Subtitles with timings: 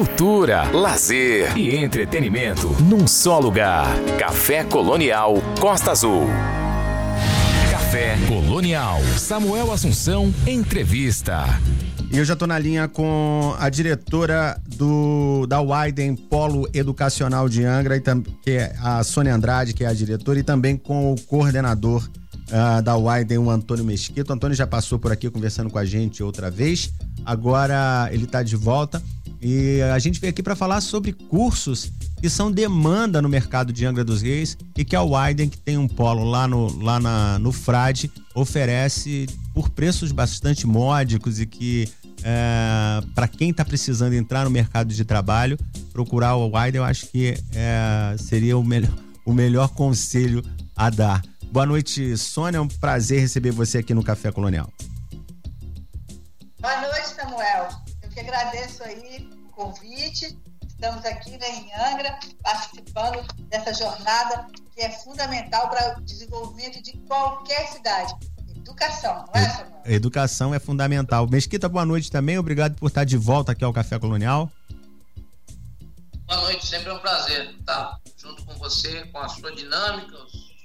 [0.00, 3.86] cultura, lazer e entretenimento num só lugar.
[4.18, 6.26] Café Colonial Costa Azul.
[7.70, 8.98] Café Colonial.
[9.18, 11.44] Samuel Assunção, entrevista.
[12.10, 17.98] Eu já estou na linha com a diretora do da Widen Polo Educacional de Angra,
[17.98, 18.00] e
[18.42, 22.08] que é a Sônia Andrade, que é a diretora, e também com o coordenador
[22.48, 24.32] uh, da Widen, o Antônio Mesquita.
[24.32, 26.90] O Antônio já passou por aqui conversando com a gente outra vez,
[27.26, 29.02] agora ele está de volta.
[29.42, 31.90] E a gente veio aqui para falar sobre cursos
[32.20, 35.78] que são demanda no mercado de Angra dos Reis e que a Widen, que tem
[35.78, 41.88] um polo lá no, lá na, no Frade, oferece por preços bastante módicos e que
[42.22, 45.58] é, para quem está precisando entrar no mercado de trabalho,
[45.90, 48.92] procurar o Widen, eu acho que é, seria o melhor,
[49.24, 50.44] o melhor conselho
[50.76, 51.22] a dar.
[51.50, 52.58] Boa noite, Sônia.
[52.58, 54.70] É um prazer receber você aqui no Café Colonial.
[56.60, 57.89] Boa noite, Samuel.
[58.20, 60.38] Agradeço aí o convite.
[60.68, 66.92] Estamos aqui né, em Angra, participando dessa jornada que é fundamental para o desenvolvimento de
[67.06, 68.14] qualquer cidade.
[68.56, 69.82] Educação, não é, Samuel?
[69.86, 71.26] Educação é fundamental.
[71.28, 72.38] Mesquita, boa noite também.
[72.38, 74.50] Obrigado por estar de volta aqui ao Café Colonial.
[76.26, 80.16] Boa noite, sempre é um prazer estar junto com você, com a sua dinâmica,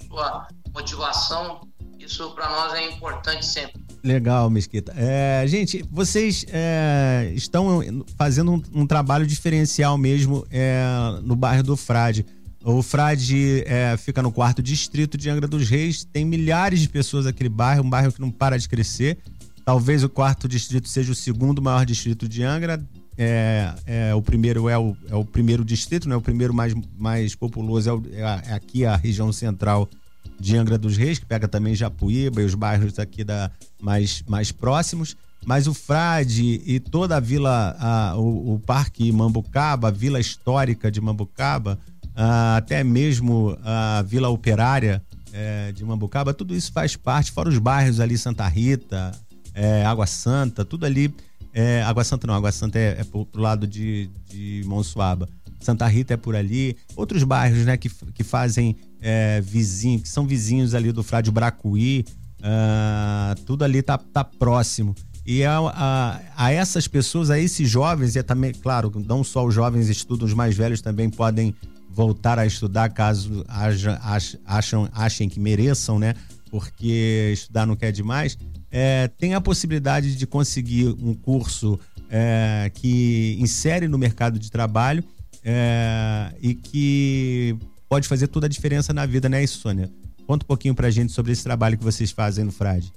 [0.07, 1.67] sua motivação.
[1.97, 3.84] Isso para nós é importante sempre.
[4.05, 4.93] Legal, Mesquita.
[4.95, 7.81] É, gente, vocês é, estão
[8.15, 10.85] fazendo um, um, trabalho diferencial mesmo é,
[11.23, 12.23] no bairro do Frade.
[12.63, 17.25] O Frade é, fica no quarto distrito de Angra dos Reis, tem milhares de pessoas
[17.25, 19.17] naquele bairro, um bairro que não para de crescer.
[19.65, 22.79] Talvez o quarto distrito seja o segundo maior distrito de Angra.
[23.17, 26.15] É, é, o primeiro é o, o primeiro distrito, né?
[26.15, 29.89] O primeiro mais, mais populoso é, o, é, aqui a região central
[30.39, 34.51] de Angra dos Reis, que pega também Japuíba e os bairros aqui da, mais, mais
[34.51, 35.15] próximos.
[35.45, 40.89] Mas o Frade e toda a vila, a, o, o Parque Mambucaba, a vila histórica
[40.89, 41.77] de Mambucaba,
[42.15, 47.59] a, até mesmo a Vila Operária é, de Mambucaba, tudo isso faz parte, fora os
[47.59, 49.11] bairros ali, Santa Rita,
[49.53, 51.13] é, Água Santa, tudo ali.
[51.53, 55.29] É, Água Santa não, Água Santa é, é pro lado de, de Monsuaba.
[55.59, 56.75] Santa Rita é por ali.
[56.95, 62.05] Outros bairros, né, que, que fazem é, vizinho, que são vizinhos ali do Frade Bracuí,
[62.39, 64.95] uh, tudo ali tá, tá próximo.
[65.25, 69.43] E a, a, a, essas pessoas, a esses jovens, e é também, claro, não só
[69.43, 71.55] os jovens estudam, os mais velhos também podem
[71.89, 76.13] voltar a estudar caso haja, ach, acham, achem que mereçam, né?
[76.51, 78.37] Porque estudar não quer demais.
[78.69, 81.79] É, tem a possibilidade de conseguir um curso
[82.09, 85.03] é, que insere no mercado de trabalho
[85.45, 87.55] é, e que
[87.87, 89.91] pode fazer toda a diferença na vida, né, isso, Sônia?
[90.25, 92.91] Conta um pouquinho pra gente sobre esse trabalho que vocês fazem no Frade.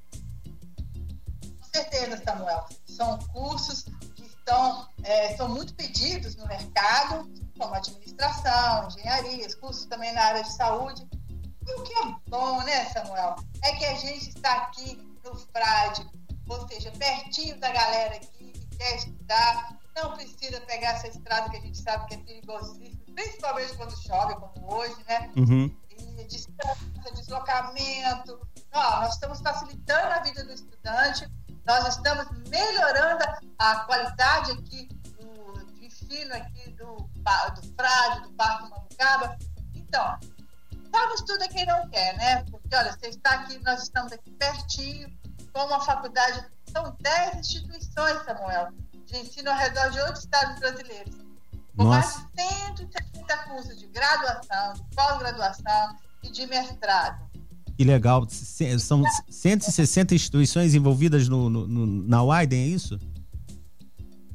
[1.60, 2.64] Com certeza, Samuel.
[2.86, 3.84] São cursos
[4.16, 10.42] que estão, é, são muito pedidos no mercado, como administração, engenharia, cursos também na área
[10.42, 11.06] de saúde.
[11.66, 13.36] E o que é bom, né, Samuel?
[13.62, 16.08] É que a gente está aqui no Frade,
[16.48, 21.56] ou seja, pertinho da galera aqui que quer estudar, não precisa pegar essa estrada que
[21.56, 25.30] a gente sabe que é perigosíssima, principalmente quando chove, como hoje, né?
[25.36, 25.76] Uhum.
[25.90, 28.40] E distância, deslocamento.
[28.72, 31.28] Não, nós estamos facilitando a vida do estudante,
[31.66, 33.24] nós estamos melhorando
[33.58, 34.88] a qualidade aqui
[35.18, 39.36] do, do ensino aqui do, do Frade, do Parque Mamucaba.
[39.74, 40.18] Então,
[40.92, 42.44] sabe estuda quem não quer, né?
[42.44, 45.12] Porque, olha, você está aqui, nós estamos aqui pertinho,
[45.52, 48.68] com uma faculdade, são 10 instituições, Samuel,
[49.08, 51.14] de ensino ao redor de oito estados brasileiros.
[51.76, 52.20] Com Nossa.
[52.34, 57.28] mais de 170 cursos de graduação, de pós-graduação e de mestrado.
[57.76, 58.26] Que legal.
[58.78, 62.98] São 160 instituições envolvidas no, no, no na Widen, é isso?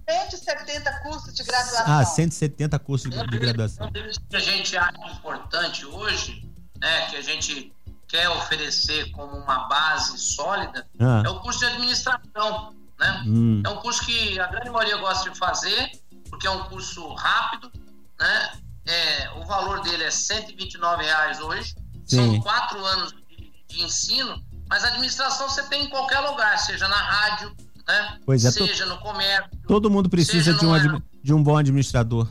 [0.10, 1.86] 170 cursos de graduação.
[1.86, 3.88] Ah, 170 cursos de, de graduação.
[3.88, 7.74] Um que a gente acha importante hoje, né, que a gente
[8.08, 11.24] quer oferecer como uma base sólida, ah.
[11.26, 12.83] é o curso de administração.
[13.04, 13.24] Né?
[13.28, 13.64] Hum.
[13.66, 15.92] É um curso que a grande maioria gosta de fazer,
[16.30, 17.70] porque é um curso rápido,
[18.18, 18.52] né?
[18.86, 21.76] É, o valor dele é 129 reais hoje.
[22.06, 22.16] Sim.
[22.16, 26.88] São quatro anos de, de, ensino, mas a administração você tem em qualquer lugar, seja
[26.88, 27.56] na rádio,
[27.86, 28.20] né?
[28.26, 29.52] Pois é, seja no comércio.
[29.68, 32.28] Todo mundo precisa de um, de um bom administrador,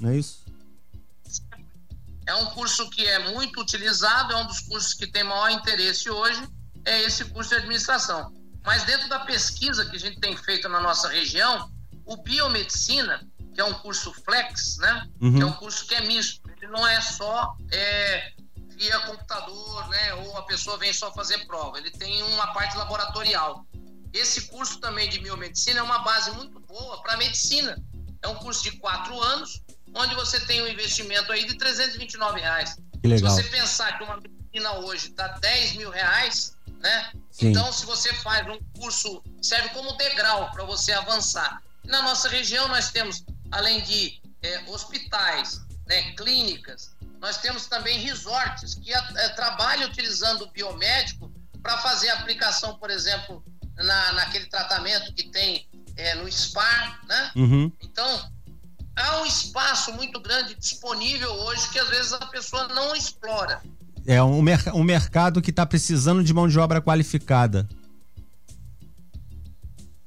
[0.00, 0.42] não é isso?
[2.26, 6.08] É um curso que é muito utilizado, é um dos cursos que tem maior interesse
[6.08, 6.42] hoje,
[6.84, 8.32] é esse curso de administração.
[8.64, 11.70] Mas dentro da pesquisa que a gente tem feito na nossa região,
[12.06, 15.08] o biomedicina, que é um curso flex, né?
[15.20, 15.42] Uhum.
[15.42, 16.40] é um curso que é misto.
[16.56, 18.32] Ele não é só é,
[18.76, 20.14] via computador, né?
[20.14, 21.78] Ou a pessoa vem só fazer prova.
[21.78, 23.66] Ele tem uma parte laboratorial.
[24.12, 27.76] Esse curso também de biomedicina é uma base muito boa para medicina.
[28.22, 29.62] É um curso de quatro anos,
[29.94, 32.76] onde você tem um investimento aí de 329 reais.
[33.02, 33.18] Que.
[33.18, 37.12] Se você pensar que uma medicina hoje está 10 mil reais, né?
[37.30, 37.48] Sim.
[37.48, 41.62] Então, se você faz um curso, serve como degrau para você avançar.
[41.82, 48.74] Na nossa região, nós temos, além de é, hospitais, né, clínicas, nós temos também resorts
[48.74, 51.32] que é, trabalham utilizando o biomédico
[51.62, 53.42] para fazer aplicação, por exemplo,
[53.76, 55.66] na, naquele tratamento que tem
[55.96, 57.32] é, no SPA, né?
[57.34, 57.72] Uhum.
[57.80, 58.30] Então,
[58.94, 63.62] há um espaço muito grande disponível hoje que às vezes a pessoa não explora.
[64.06, 67.68] É um, mer um mercado que está precisando de mão de obra qualificada.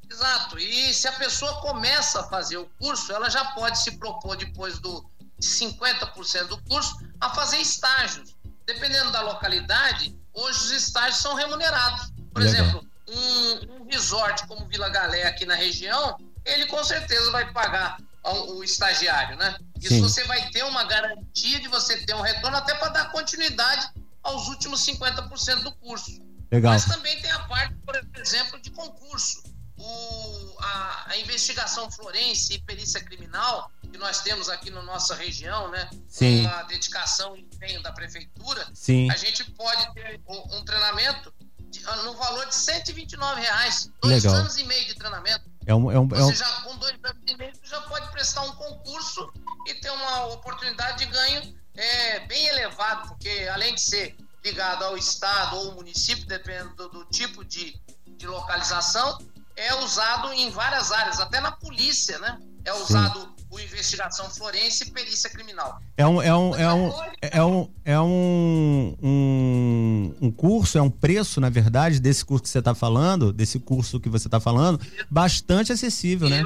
[0.09, 0.57] Exato.
[0.59, 4.79] E se a pessoa começa a fazer o curso, ela já pode se propor depois
[4.79, 5.05] do
[5.39, 8.35] de 50% do curso a fazer estágios.
[8.65, 12.11] Dependendo da localidade, hoje os estágios são remunerados.
[12.33, 12.65] Por Legal.
[12.65, 17.97] exemplo, um, um, resort como Vila Galé aqui na região, ele com certeza vai pagar
[18.23, 19.57] o, o estagiário, né?
[19.81, 20.01] Isso Sim.
[20.01, 23.89] você vai ter uma garantia de você ter um retorno até para dar continuidade
[24.23, 26.21] aos últimos 50% do curso.
[26.51, 26.73] Legal.
[26.73, 29.43] Mas também tem a parte, por exemplo, de concurso.
[29.77, 35.69] O, a, a, investigação forense e perícia criminal que nós temos aqui na nossa região,
[35.69, 35.87] né?
[36.07, 36.43] Sim.
[36.43, 39.09] Com a dedicação e empenho da prefeitura, Sim.
[39.11, 41.31] a gente pode ter um, um treinamento
[41.69, 43.91] de, no valor de 129 reais.
[44.01, 44.39] Dois Legal.
[44.41, 45.47] anos e meio de treinamento.
[45.67, 46.33] É um, é um, Você é um...
[46.33, 49.29] já, com dois anos e meio, já pode prestar um concurso
[49.67, 54.97] e ter uma oportunidade de ganho é, bem elevado, porque além de ser ligado ao
[54.97, 57.77] estado ou município, dependendo do, do tipo de,
[58.17, 59.17] de localização,
[59.57, 62.39] é usado em várias áreas, até na polícia, né?
[62.63, 63.36] É usado Sim.
[63.49, 65.79] O investigação forense e perícia criminal.
[65.95, 70.89] É um, é um, é um, é um, é um, um, um curso, é um
[70.89, 74.79] preço, na verdade, desse curso que você está falando, desse curso que você está falando,
[75.09, 76.45] bastante acessível, né?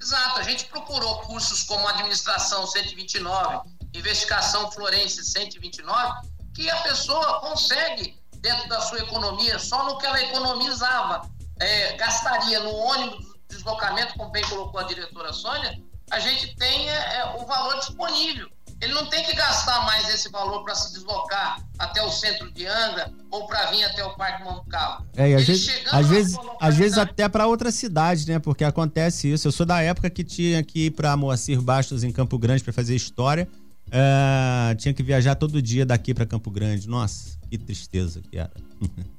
[0.00, 8.16] Exato, a gente procurou cursos como administração 129, investigação forense 129, que a pessoa consegue,
[8.38, 11.28] dentro da sua economia, só no que ela economizava,
[11.60, 17.18] é, gastaria no ônibus, deslocamento, como bem colocou a diretora Sônia, a gente tem é,
[17.18, 18.48] é, o valor disponível.
[18.80, 22.66] Ele não tem que gastar mais esse valor para se deslocar até o centro de
[22.66, 25.06] Angra ou para vir até o Parque Mambucaba.
[25.16, 28.38] É, e às vezes, às vezes, às vezes até para outra cidade, né?
[28.38, 29.48] Porque acontece isso.
[29.48, 32.72] Eu sou da época que tinha que ir para Moacir Bastos em Campo Grande para
[32.72, 33.48] fazer história.
[33.90, 36.86] É, tinha que viajar todo dia daqui para Campo Grande.
[36.86, 38.52] Nossa, que tristeza que era.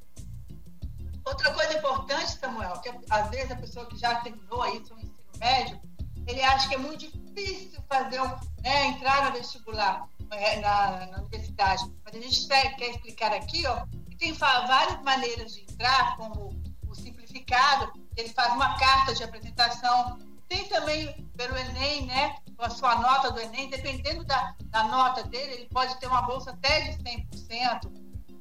[2.68, 5.80] Samuel, que às vezes a pessoa que já terminou aí seu ensino médio,
[6.26, 8.30] ele acha que é muito difícil fazer um,
[8.62, 11.84] né, entrar no vestibular é, na, na, universidade.
[12.04, 16.50] Mas a gente quer explicar aqui, ó, que tem várias maneiras de entrar, como
[16.88, 20.20] o simplificado, ele faz uma carta de apresentação.
[20.50, 22.36] Tem também pelo Enem, né?
[22.58, 26.24] Com a sua nota do Enem, dependendo da, da nota dele, ele pode ter uma
[26.24, 27.92] bolsa até de 100%.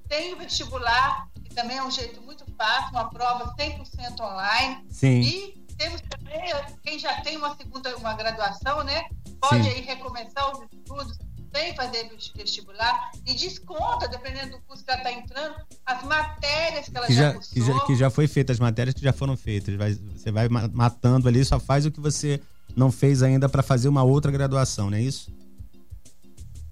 [0.08, 4.84] Tem o vestibular, também é um jeito muito fácil, uma prova 100% online.
[4.90, 5.22] Sim.
[5.22, 6.42] E temos também,
[6.82, 9.06] quem já tem uma segunda, uma graduação, né?
[9.40, 9.70] Pode Sim.
[9.70, 11.18] aí recomeçar os estudos
[11.54, 15.56] sem fazer vestibular e desconta, dependendo do curso que ela está entrando,
[15.86, 18.94] as matérias que ela que já, já, que já, que já foi feita, as matérias
[18.94, 19.74] que já foram feitas.
[19.76, 22.40] Vai, você vai matando ali, só faz o que você
[22.76, 25.32] não fez ainda para fazer uma outra graduação, não é isso?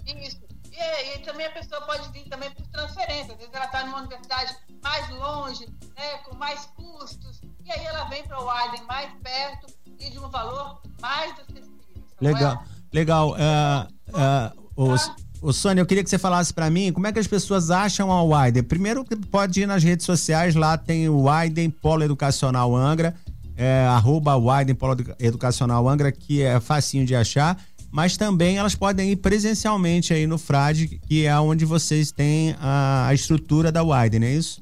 [0.04, 0.43] Isso.
[0.84, 3.32] E, também a pessoa pode vir também por transferência.
[3.32, 8.04] Às vezes ela está numa universidade mais longe, né, com mais custos, e aí ela
[8.04, 9.66] vem para o Aiden mais perto
[9.98, 11.74] e de um valor mais acessível.
[12.20, 12.96] Legal, é?
[12.96, 13.30] legal.
[13.30, 14.94] Uh, uh,
[15.42, 17.70] o, o Sônia, eu queria que você falasse para mim como é que as pessoas
[17.70, 18.62] acham a Widen.
[18.62, 23.14] Primeiro, pode ir nas redes sociais, lá tem o Widen Polo Educacional Angra,
[23.56, 27.58] é, arroba Widen Polo Educacional Angra, que é facinho de achar
[27.94, 33.06] mas também elas podem ir presencialmente aí no Frade, que é onde vocês têm a,
[33.06, 34.60] a estrutura da Widen, não é isso?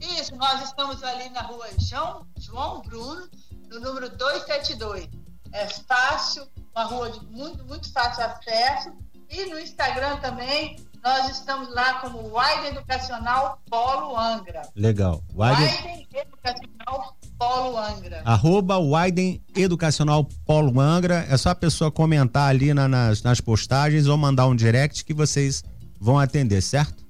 [0.00, 3.28] Isso, nós estamos ali na rua João, João Bruno,
[3.68, 5.10] no número 272.
[5.52, 8.90] É fácil, uma rua de muito, muito fácil acesso.
[9.28, 14.62] E no Instagram também, nós estamos lá como Widen Educacional Polo Angra.
[14.76, 15.22] Legal.
[15.34, 18.22] Widen Educacional Polo Angra.
[18.24, 21.26] Arroba Widen Educacional Polo Angra.
[21.28, 25.12] É só a pessoa comentar ali na, nas, nas postagens ou mandar um direct que
[25.12, 25.64] vocês
[26.00, 27.04] vão atender, certo?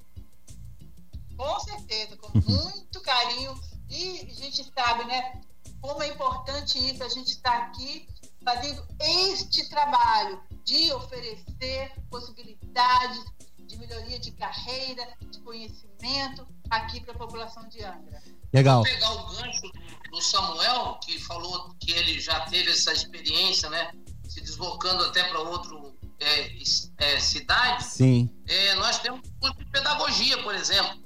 [1.37, 3.53] Com certeza, com muito carinho.
[3.89, 5.39] E a gente sabe, né,
[5.79, 8.07] como é importante isso, a gente está aqui
[8.43, 13.23] fazendo este trabalho de oferecer possibilidades
[13.67, 18.21] de melhoria de carreira, de conhecimento aqui para a população de Angra.
[18.51, 18.83] Legal.
[18.83, 19.71] Vou pegar o gancho
[20.11, 23.91] do Samuel, que falou que ele já teve essa experiência, né?
[24.27, 26.57] Se deslocando até para outro é,
[26.97, 27.83] é, cidade.
[27.83, 28.29] Sim.
[28.47, 31.01] É, nós temos curso de pedagogia, por exemplo.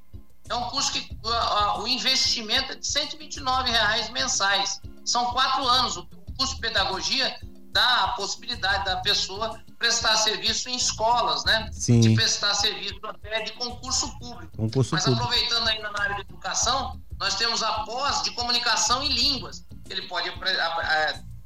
[0.49, 4.81] É um curso que a, a, o investimento é de 129 reais mensais.
[5.05, 5.97] São quatro anos.
[5.97, 7.39] O curso de pedagogia
[7.77, 11.69] dá a possibilidade da pessoa prestar serviço em escolas, né?
[11.71, 11.99] Sim.
[11.99, 14.57] De prestar serviço até de concurso público.
[14.57, 15.23] Concurso Mas público.
[15.23, 19.63] aproveitando ainda na área de educação, nós temos a pós de comunicação em línguas.
[19.87, 20.33] Ele pode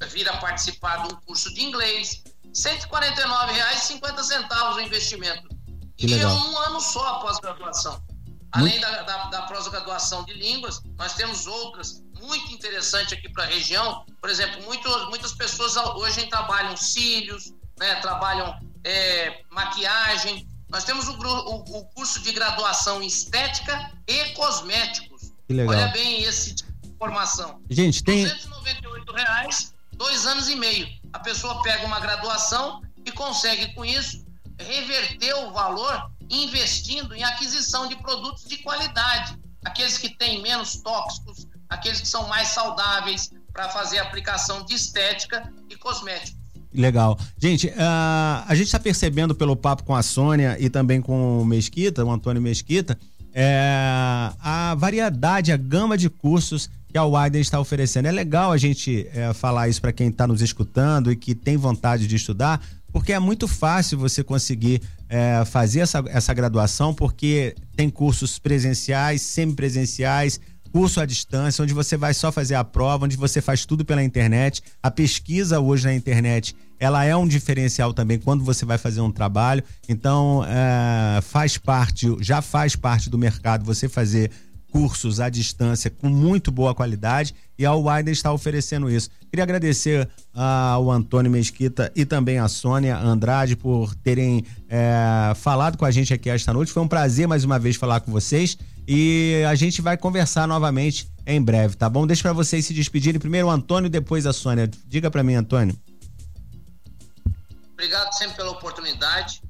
[0.09, 2.23] vir a participar de um curso de inglês.
[2.45, 5.50] R$ 149,50 o investimento.
[5.97, 6.31] Que e legal.
[6.31, 8.01] é um ano só após graduação.
[8.51, 13.48] Além da, da, da pós-graduação de línguas, nós temos outras muito interessantes aqui para a
[13.48, 14.05] região.
[14.20, 20.48] Por exemplo, muito, muitas pessoas hoje trabalham cílios, né, trabalham é, maquiagem.
[20.70, 25.34] Nós temos o, o, o, curso de graduação em estética e cosméticos.
[25.48, 25.75] Que legal.
[25.75, 27.62] Olha bem esse tipo de formação.
[27.70, 28.25] Gente, tem.
[28.25, 28.36] R$
[29.13, 30.88] reais, dois anos e meio.
[31.12, 34.25] A pessoa pega uma graduação e consegue, com isso,
[34.58, 41.47] reverter o valor investindo em aquisição de produtos de qualidade, aqueles que têm menos tóxicos,
[41.69, 46.39] aqueles que são mais saudáveis para fazer aplicação de estética e cosméticos.
[46.73, 47.19] Legal.
[47.38, 51.45] Gente, uh, a gente está percebendo pelo papo com a Sônia e também com o
[51.45, 52.97] Mesquita, o Antônio Mesquita,
[53.33, 58.07] é, a variedade, a gama de cursos que a Widen está oferecendo.
[58.07, 61.57] É legal a gente é, falar isso para quem está nos escutando e que tem
[61.57, 62.61] vontade de estudar,
[62.91, 69.21] porque é muito fácil você conseguir é, fazer essa, essa graduação, porque tem cursos presenciais,
[69.21, 70.39] semipresenciais,
[70.71, 74.01] curso à distância, onde você vai só fazer a prova, onde você faz tudo pela
[74.01, 74.63] internet.
[74.81, 79.11] A pesquisa hoje na internet, ela é um diferencial também quando você vai fazer um
[79.11, 79.61] trabalho.
[79.89, 84.31] Então, é, faz parte, já faz parte do mercado você fazer
[84.71, 89.09] cursos à distância com muito boa qualidade e a Widen está oferecendo isso.
[89.29, 95.85] Queria agradecer ao Antônio Mesquita e também a Sônia Andrade por terem é, falado com
[95.85, 96.71] a gente aqui esta noite.
[96.71, 101.07] Foi um prazer mais uma vez falar com vocês e a gente vai conversar novamente
[101.25, 102.07] em breve, tá bom?
[102.07, 103.19] Deixa para vocês se despedirem.
[103.19, 104.69] Primeiro o Antônio, depois a Sônia.
[104.87, 105.75] Diga para mim, Antônio.
[107.73, 109.41] Obrigado sempre pela oportunidade.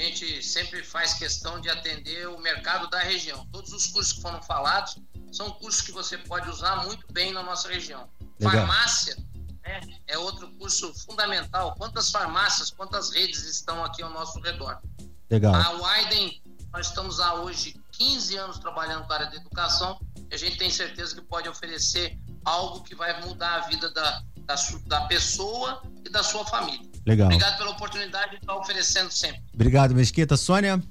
[0.00, 3.46] A gente sempre faz questão de atender o mercado da região.
[3.52, 4.96] Todos os cursos que foram falados
[5.30, 8.08] são cursos que você pode usar muito bem na nossa região.
[8.40, 8.66] Legal.
[8.66, 9.14] Farmácia
[9.62, 11.74] né, é outro curso fundamental.
[11.76, 14.80] Quantas farmácias, quantas redes estão aqui ao nosso redor?
[15.28, 15.54] Legal.
[15.54, 16.42] A Widen,
[16.72, 20.56] nós estamos há hoje 15 anos trabalhando com a área de educação e a gente
[20.56, 24.54] tem certeza que pode oferecer algo que vai mudar a vida da, da,
[24.86, 26.89] da pessoa e da sua família.
[27.06, 27.26] Legal.
[27.26, 29.42] Obrigado pela oportunidade de estar oferecendo sempre.
[29.54, 30.36] Obrigado, Mesquita.
[30.36, 30.82] Sônia?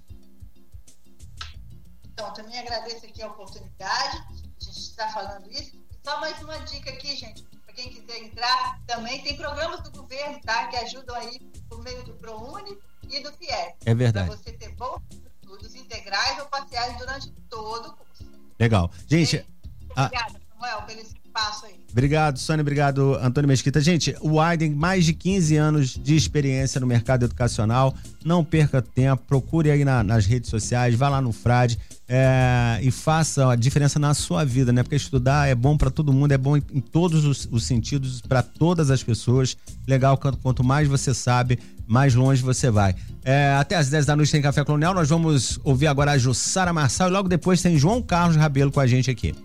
[2.11, 4.17] Então, também agradeço aqui a oportunidade.
[4.17, 5.79] A gente está falando isso.
[6.03, 7.43] Só mais uma dica aqui, gente.
[7.43, 10.67] Para quem quiser entrar, também tem programas do governo, tá?
[10.67, 11.39] Que ajudam aí
[11.69, 12.77] por meio do ProUni
[13.09, 13.75] e do FIES.
[13.85, 14.27] É verdade.
[14.27, 15.01] Para você ter bons
[15.41, 18.25] estudos integrais ou parciais durante todo o curso.
[18.59, 18.91] Legal.
[19.07, 19.45] Gente.
[19.89, 20.53] Obrigada, a...
[20.53, 20.99] Samuel, pelo
[21.29, 21.75] espaço aí.
[21.91, 22.61] Obrigado, Sônia.
[22.61, 23.79] Obrigado, Antônio Mesquita.
[23.79, 27.95] Gente, o Aiden, mais de 15 anos de experiência no mercado educacional.
[28.23, 31.79] Não perca tempo, procure aí na, nas redes sociais, vá lá no Frade
[32.11, 34.81] é, e faça a diferença na sua vida, né?
[34.81, 38.19] Porque estudar é bom para todo mundo, é bom em, em todos os, os sentidos,
[38.21, 39.55] para todas as pessoas.
[39.87, 42.95] Legal, quanto, quanto mais você sabe, mais longe você vai.
[43.23, 44.95] É, até às 10 da noite tem Café Colonial.
[44.95, 48.79] Nós vamos ouvir agora a Jussara Marçal e logo depois tem João Carlos Rabelo com
[48.79, 49.35] a gente aqui.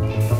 [0.00, 0.39] Yeah.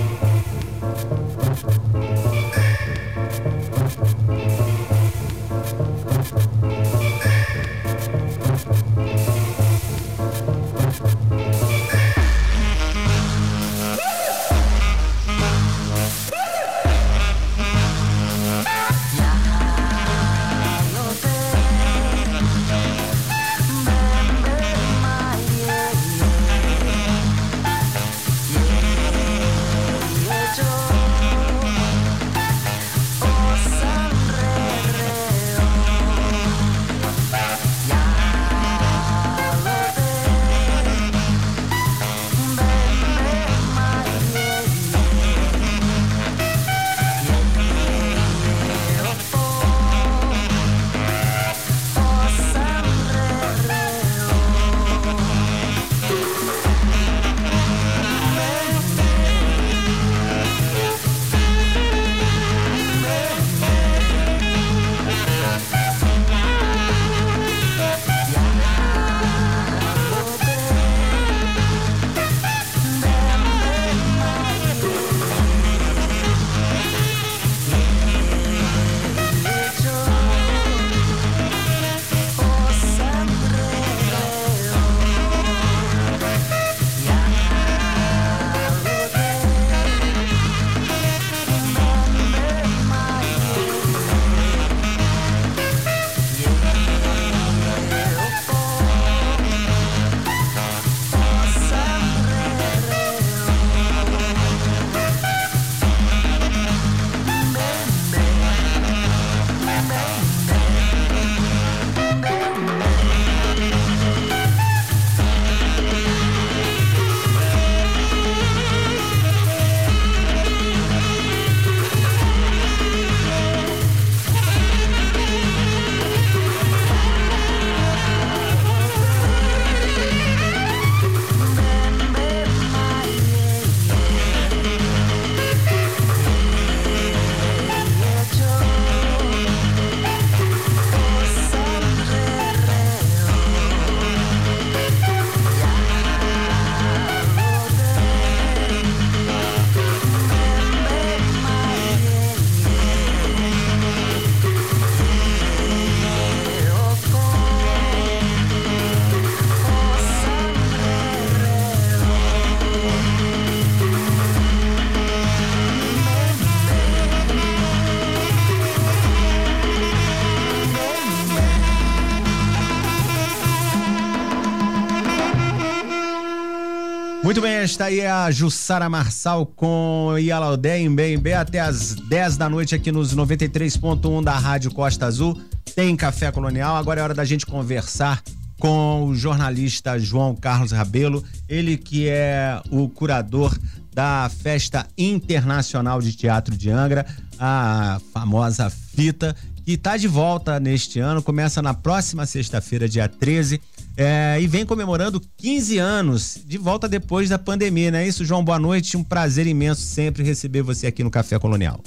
[177.40, 182.50] Muito bem, esta aí a Jussara Marçal com Ialaudé em BMB até as 10 da
[182.50, 185.40] noite aqui nos 93.1 da Rádio Costa Azul.
[185.75, 186.76] Tem Café Colonial.
[186.76, 188.23] Agora é hora da gente conversar
[188.59, 193.59] com o jornalista João Carlos Rabelo, ele que é o curador
[193.90, 197.06] da Festa Internacional de Teatro de Angra,
[197.38, 203.59] a famosa FITA, que está de volta neste ano, começa na próxima sexta-feira, dia 13
[204.02, 208.42] é, e vem comemorando 15 anos de volta depois da pandemia, não é isso, João?
[208.42, 211.78] Boa noite, um prazer imenso sempre receber você aqui no Café Colonial.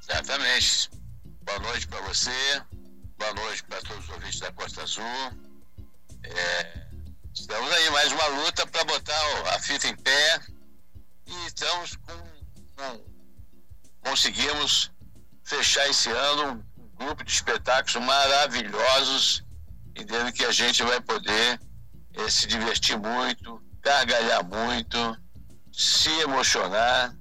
[0.00, 0.88] Exatamente.
[1.44, 2.62] Boa noite para você,
[3.18, 5.04] boa noite para todos os ouvintes da Costa Azul.
[6.24, 6.86] É,
[7.34, 9.20] estamos aí, mais uma luta para botar
[9.54, 10.40] a fita em pé
[11.26, 12.14] e estamos com,
[12.76, 13.04] com
[14.00, 14.90] conseguimos
[15.44, 19.44] fechar esse ano um grupo de espetáculos maravilhosos
[19.90, 21.60] entendendo que a gente vai poder
[22.14, 25.16] eh, se divertir muito, gargalhar muito,
[25.72, 27.14] se emocionar,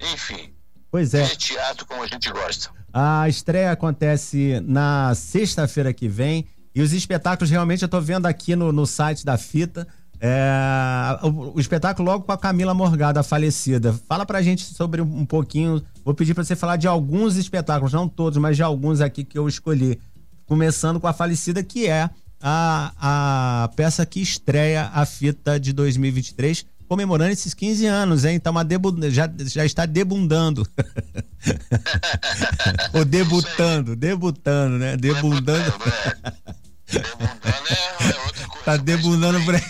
[0.00, 0.54] enfim.
[0.90, 1.22] Pois é.
[1.22, 2.70] É teatro como a gente gosta.
[2.92, 8.54] A estreia acontece na sexta-feira que vem e os espetáculos realmente eu estou vendo aqui
[8.54, 9.86] no, no site da Fita.
[10.18, 13.92] É, o, o, espetáculo logo com a Camila Morgada, falecida.
[14.08, 15.82] Fala pra gente sobre um, um pouquinho.
[16.04, 19.38] Vou pedir para você falar de alguns espetáculos, não todos, mas de alguns aqui que
[19.38, 20.00] eu escolhi.
[20.46, 22.08] Começando com a falecida, que é
[22.40, 28.36] a, a peça que estreia a fita de 2023, comemorando esses 15 anos, hein?
[28.36, 30.64] Então, uma debu já, já está debundando.
[32.94, 34.96] Ou debutando, debutando, né?
[34.96, 35.74] Debundando.
[36.86, 38.64] Debundando é, é outra coisa.
[38.64, 39.60] Tá debundando pra.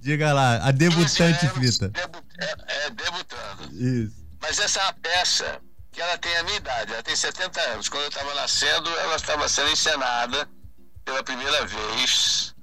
[0.00, 1.88] Diga lá, a debutante fita.
[1.88, 2.54] Debu é,
[2.86, 3.72] é, debutando.
[3.72, 4.22] Isso.
[4.40, 5.60] Mas essa é peça
[5.92, 7.88] que ela tem a minha idade, ela tem 70 anos.
[7.88, 10.48] Quando eu estava nascendo, ela estava sendo encenada
[11.04, 12.54] pela primeira vez.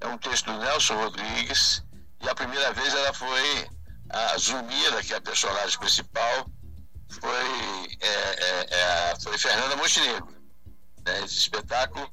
[0.00, 1.82] É um texto do Nelson Rodrigues.
[2.22, 3.68] E a primeira vez ela foi
[4.08, 6.48] a Zumira, que é a personagem principal,
[7.08, 10.28] foi, é, é, é, foi Fernanda Montenegro.
[11.04, 11.24] Né?
[11.24, 12.08] Esse espetáculo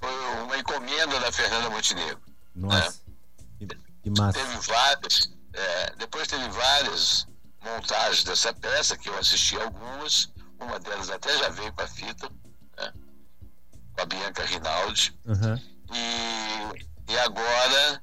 [0.00, 2.20] foi uma encomenda da Fernanda Montenegro.
[2.54, 3.00] Nossa,
[3.60, 3.66] né?
[3.66, 3.66] que,
[4.02, 4.38] que massa.
[4.38, 7.26] Teve várias, é, depois teve várias
[7.62, 12.30] montagem dessa peça, que eu assisti algumas, uma delas até já veio para a fita,
[12.76, 12.92] né?
[13.92, 15.18] com a Bianca Rinaldi.
[15.24, 15.56] Uhum.
[15.92, 18.02] E, e agora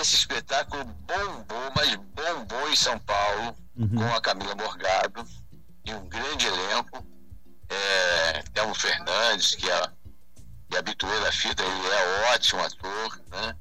[0.00, 3.96] esse espetáculo bombou, mas bombou em São Paulo, uhum.
[3.96, 5.26] com a Camila Morgado
[5.84, 7.06] e um grande elenco.
[7.68, 9.82] É, Telmo Fernandes, que é,
[10.68, 13.56] que é habituê da fita, ele é ótimo ator, né?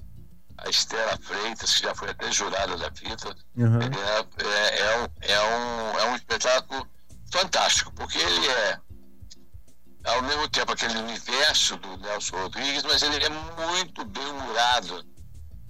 [0.66, 3.36] A Estela Freitas, que já foi até jurada da fita.
[3.56, 3.80] Uhum.
[3.82, 6.88] É, é, é, um, é, um, é um espetáculo
[7.32, 8.80] fantástico, porque ele é,
[10.06, 15.06] ao mesmo tempo, aquele universo do Nelson Rodrigues, mas ele é muito bem humorado.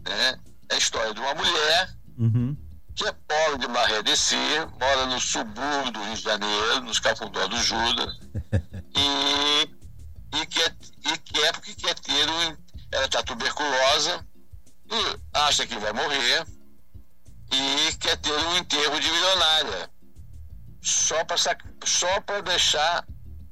[0.08, 0.40] Né?
[0.70, 2.58] É a história de uma mulher uhum.
[2.96, 4.36] que é pobre de Maré de Si,
[4.80, 8.18] mora no subúrbio do Rio de Janeiro, nos Cafundó do Judas,
[8.96, 9.70] e,
[10.38, 10.76] e, quer,
[11.06, 12.58] e quer porque quer ter um.
[12.94, 14.26] Ela está tuberculosa
[14.92, 16.46] e acha que vai morrer
[17.52, 19.90] e quer ter um enterro de milionária.
[20.82, 23.06] Só para só deixar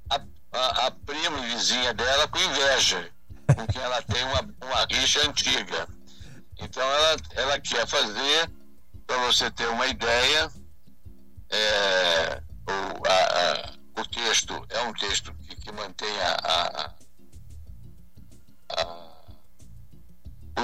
[0.10, 0.22] a,
[0.52, 3.12] a, a, prima vizinha dela com inveja,
[3.56, 5.88] porque ela tem uma, uma rixa antiga.
[6.60, 8.52] Então ela, ela quer fazer,
[9.06, 10.52] para você ter uma ideia,
[11.52, 16.99] é, o, a, o texto é um texto que, que mantém a, a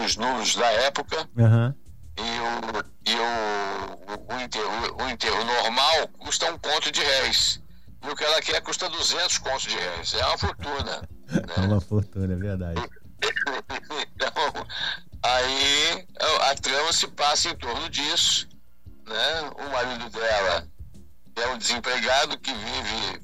[0.04, 1.28] os números da época.
[1.38, 1.74] Uhum.
[2.18, 7.62] E, o, e o, o, enterro, o enterro normal custa um conto de réis.
[8.04, 10.14] E o que ela quer custa 200 contos de réis.
[10.14, 11.10] É uma fortuna.
[11.26, 11.42] Né?
[11.58, 12.80] É uma fortuna, é verdade.
[14.16, 14.68] então,
[15.24, 16.08] aí
[16.52, 18.48] a trama se passa em torno disso.
[19.08, 19.50] Né?
[19.58, 20.68] O marido dela
[21.36, 23.22] é um desempregado que vive,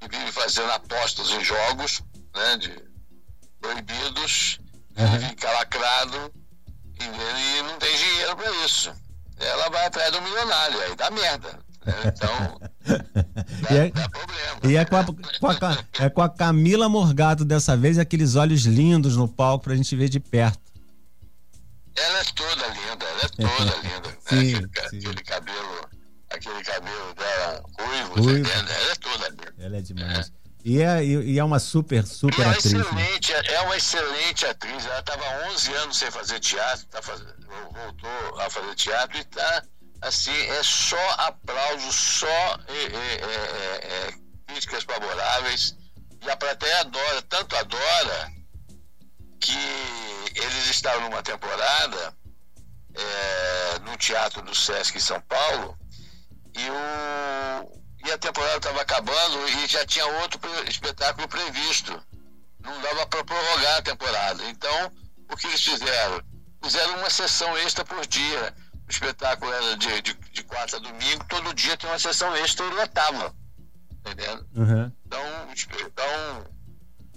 [0.00, 2.02] que vive fazendo apostas em jogos
[2.34, 2.56] né?
[2.56, 2.82] de,
[3.60, 4.58] proibidos
[4.98, 5.28] uhum.
[5.28, 6.32] fica lacrado
[7.00, 8.92] e não tem dinheiro para isso.
[9.38, 11.58] Ela vai atrás do milionário, aí dá merda.
[11.86, 11.94] Né?
[12.06, 12.60] Então,
[13.62, 14.60] dá, é, dá problema.
[14.64, 18.64] E é com, a, com a, é com a Camila Morgado dessa vez, aqueles olhos
[18.64, 20.68] lindos no palco pra gente ver de perto.
[21.96, 24.08] Ela é toda linda, ela é toda linda.
[24.08, 24.16] Né?
[24.28, 24.98] Sim, aquele, sim.
[24.98, 25.88] aquele, cabelo,
[26.30, 28.50] aquele cabelo dela ruivo, Ruivo.
[28.50, 29.54] ela é toda linda.
[29.58, 30.28] Ela é demais.
[30.28, 30.37] É.
[30.68, 32.74] E é, e é uma super, super é atriz.
[32.74, 32.80] Né?
[32.80, 33.42] Excelente, né?
[33.54, 34.84] É uma excelente atriz.
[34.84, 37.24] Ela estava 11 anos sem fazer teatro, tá faz...
[37.72, 39.62] voltou a fazer teatro e está,
[40.02, 44.14] assim, é só aplausos, só é, é,
[44.46, 45.74] críticas favoráveis.
[46.20, 48.30] E a plateia adora, tanto adora,
[49.40, 49.56] que
[50.34, 52.14] eles estavam numa temporada
[52.94, 55.78] é, no Teatro do Sesc em São Paulo
[56.54, 57.77] e, o,
[58.08, 61.92] e a temporada estava acabando e já tinha outro espetáculo previsto.
[62.60, 64.44] Não dava para prorrogar a temporada.
[64.48, 64.92] Então,
[65.30, 66.22] o que eles fizeram?
[66.62, 68.54] Fizeram uma sessão extra por dia.
[68.86, 72.66] O espetáculo era de, de, de quarta a domingo, todo dia tem uma sessão extra
[72.66, 73.34] e lotava.
[74.00, 74.46] Entendendo?
[74.56, 74.92] Uhum.
[75.06, 75.22] Então,
[75.86, 76.44] então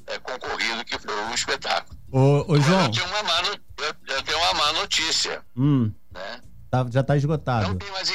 [0.08, 1.98] é, concorrido que foi o espetáculo.
[2.12, 2.86] Ô, ô João.
[2.86, 5.42] Eu tenho, uma má, eu, eu tenho uma má notícia.
[5.56, 5.92] Hum.
[6.12, 6.42] Né?
[6.70, 7.70] Tá, já está esgotado.
[7.70, 8.12] Não tem mais.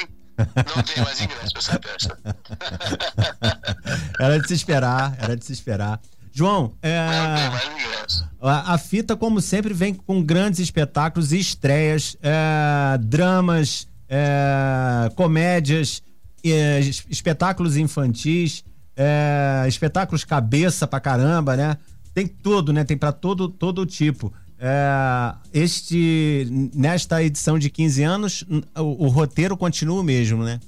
[0.75, 2.17] Não tem mais ingresso essa peça.
[4.19, 5.99] era de se esperar, era de se esperar.
[6.31, 6.99] João, é...
[8.39, 16.03] a, a, fita, como sempre, vem com grandes espetáculos e estreias, é, dramas, é, comédias,
[16.45, 18.63] é, espetáculos infantis,
[18.95, 21.77] é, espetáculos cabeça pra caramba, né?
[22.13, 22.83] Tem tudo, né?
[22.83, 24.31] Tem para todo, todo tipo.
[24.59, 28.43] É, este, nesta edição de 15 anos,
[28.75, 30.59] o, o roteiro continua o mesmo, né?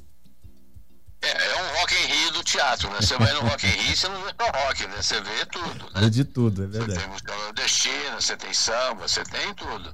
[1.21, 2.97] É, é um rock and Rio do teatro, né?
[3.02, 5.02] Você vai no Rock in Rio, você não vê só rock, né?
[5.02, 6.10] Você vê tudo, né?
[6.10, 6.93] De tudo, é verdade.
[6.93, 9.93] Você tem música nordestina, você tem samba, você tem tudo.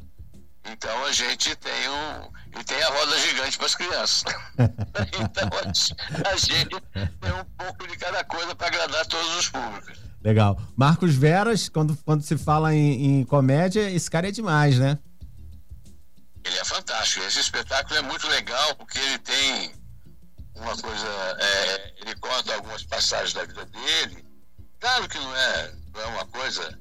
[0.66, 2.60] Então a gente tem um.
[2.60, 4.24] E tem a roda gigante para as crianças.
[4.58, 5.50] então
[6.32, 10.00] a gente tem um pouco de cada coisa para agradar todos os públicos.
[10.26, 10.60] Legal.
[10.76, 14.98] Marcos Veras, quando, quando se fala em, em comédia, esse cara é demais, né?
[16.44, 17.24] Ele é fantástico.
[17.26, 19.76] Esse espetáculo é muito legal porque ele tem
[20.56, 21.08] uma coisa,
[21.40, 24.26] é, ele conta algumas passagens da vida dele.
[24.80, 26.80] Claro que não é, não é uma coisa,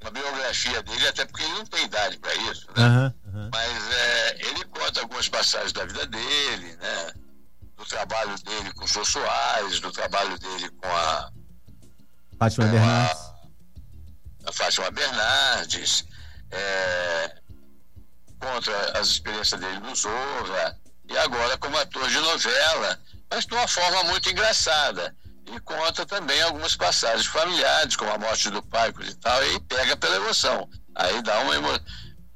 [0.00, 2.86] uma biografia dele, até porque ele não tem idade para isso, né?
[2.86, 3.50] Uhum, uhum.
[3.52, 7.12] Mas é, ele conta algumas passagens da vida dele, né?
[7.76, 11.32] Do trabalho dele com o Jô Soares, do trabalho dele com a.
[12.38, 13.22] Fátima Bernardes.
[14.46, 16.04] A, Fátima Bernardes.
[16.50, 17.40] É,
[18.38, 20.78] contra as experiências dele no Zorra.
[21.08, 22.98] E agora como ator de novela
[23.34, 25.14] mas de uma forma muito engraçada.
[25.46, 29.96] E conta também algumas passagens familiares, como a morte do pai e tal, e pega
[29.96, 30.68] pela emoção.
[30.94, 31.84] Aí dá uma emoção.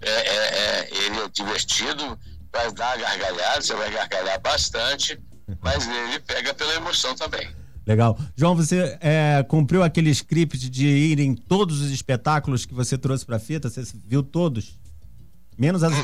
[0.00, 2.18] É, é, é, ele é divertido,
[2.52, 5.20] vai dar gargalhada, você vai gargalhar bastante,
[5.60, 7.48] mas ele pega pela emoção também.
[7.88, 8.18] Legal.
[8.36, 13.24] João, você é, cumpriu aquele script de ir em todos os espetáculos que você trouxe
[13.24, 13.70] para a fita?
[13.70, 14.78] Você viu todos?
[15.56, 15.94] Menos, as,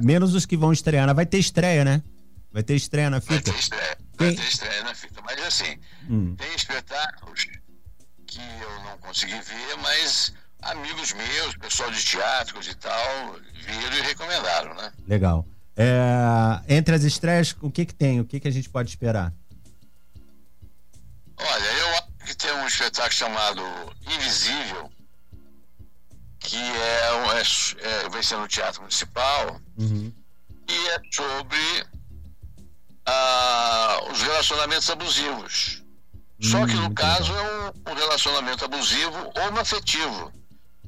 [0.00, 1.12] menos os que vão estrear.
[1.12, 2.04] Vai ter estreia, né?
[2.52, 3.34] Vai ter estreia na fita?
[3.34, 3.98] Vai ter estreia.
[4.16, 5.20] Vai ter estreia na fita.
[5.24, 5.76] Mas assim,
[6.08, 6.36] hum.
[6.36, 7.48] tem espetáculos
[8.24, 13.34] que eu não consegui ver, mas amigos meus, pessoal de teatros e tal,
[13.66, 14.92] viram e recomendaram, né?
[15.08, 15.44] Legal.
[15.76, 18.20] É, entre as estreias, o que que tem?
[18.20, 19.34] O que que a gente pode esperar?
[21.40, 23.62] Olha, eu acho que tem um espetáculo chamado
[24.06, 24.90] Invisível,
[26.40, 30.12] que é, é, é vai ser no Teatro Municipal, uhum.
[30.68, 31.86] e é sobre
[33.06, 35.82] ah, os relacionamentos abusivos.
[36.40, 40.32] Só que no hum, caso é um, um relacionamento abusivo homoafetivo.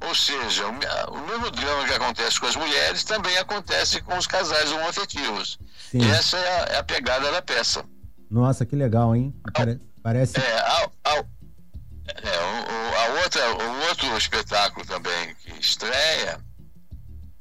[0.02, 4.26] Ou seja, o, o, mesmo drama que acontece com as mulheres também acontece com os
[4.26, 5.58] casais homoafetivos.
[5.90, 6.08] Sim.
[6.10, 7.84] Essa é a, é a, pegada da peça.
[8.30, 9.34] Nossa, que legal, hein?
[9.52, 10.38] Pare, parece.
[10.38, 16.40] É, a, a, é, o, a outra, o outro espetáculo também que estreia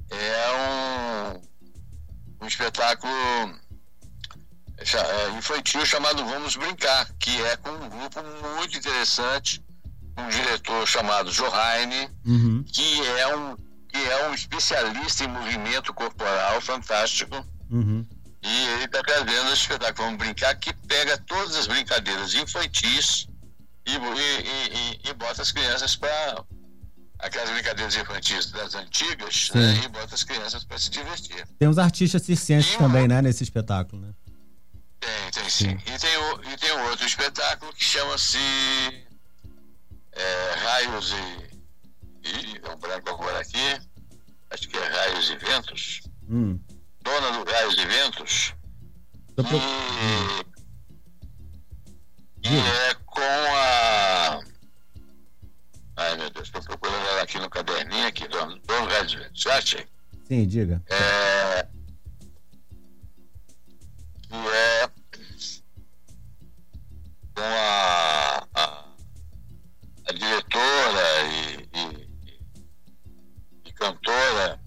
[0.10, 1.36] é
[2.42, 3.12] um, um espetáculo
[4.78, 8.20] é, infantil chamado Vamos Brincar, que é com um grupo
[8.58, 9.64] muito interessante,
[10.18, 12.64] um diretor chamado Johaine, uhum.
[12.64, 13.56] que, é um,
[13.88, 17.46] que é um especialista em movimento corporal fantástico.
[17.70, 18.06] Uhum.
[18.42, 23.28] E ele está trazendo esse espetáculo Vamos Brincar, que pega todas as brincadeiras infantis
[23.86, 26.46] e, e, e, e bota as crianças para
[27.20, 31.46] aquelas brincadeiras infantis das antigas né, e bota as crianças para se divertir.
[31.58, 34.14] Tem uns artistas circenses também, né, nesse espetáculo, né?
[35.00, 35.70] Tem, tem sim.
[35.70, 35.94] sim.
[35.94, 38.38] E, tem o, e tem outro espetáculo que chama-se
[40.14, 42.62] é, Raios e, e.
[42.64, 43.80] É um branco agora aqui.
[44.50, 46.02] Acho que é Raios e Ventos.
[46.30, 46.60] Hum.
[47.10, 48.54] Dona do Raios e Ventos.
[49.36, 49.46] Pro...
[52.44, 54.40] E, e é com a.
[55.98, 59.42] Ai meu Deus, estou procurando ela aqui no caderninho aqui, Dona, Dona Raios e Ventos.
[59.42, 59.88] Já achei?
[60.28, 60.84] Sim, diga.
[60.88, 61.68] É
[64.30, 64.88] que é
[67.36, 68.86] com a, a,
[70.08, 72.10] a diretora e, e,
[73.66, 74.59] e cantora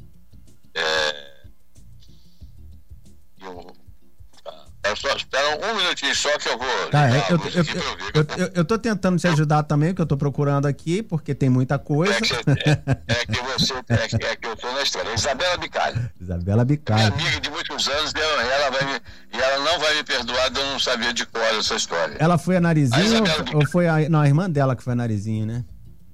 [4.92, 6.88] é, só espera um minutinho só que eu vou.
[6.90, 10.66] Tá, é, eu, eu, eu, eu, tô tentando te ajudar também, que eu tô procurando
[10.66, 12.14] aqui, porque tem muita coisa.
[12.14, 13.74] É que, é, é que você.
[13.88, 15.14] É que, eu tô na história.
[15.14, 16.10] Isabela Bicalho.
[16.20, 17.16] Isabela Bicalho.
[17.16, 19.00] Minha amiga de muitos anos, ela vai me,
[19.32, 22.16] e ela não vai me perdoar de eu não saber de cor essa história.
[22.18, 24.08] Ela foi a Narizinho ou, ou, foi a.
[24.08, 25.64] Não, a irmã dela que foi a Narizinho, né?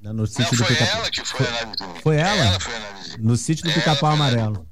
[0.01, 0.85] No sítio não, do foi Pica...
[0.85, 2.03] ela que foi, foi a Narizinho.
[2.03, 2.45] Foi ela?
[2.47, 3.25] Ela foi a Narizinho.
[3.25, 4.69] No sítio do Pica-Pau Amarelo.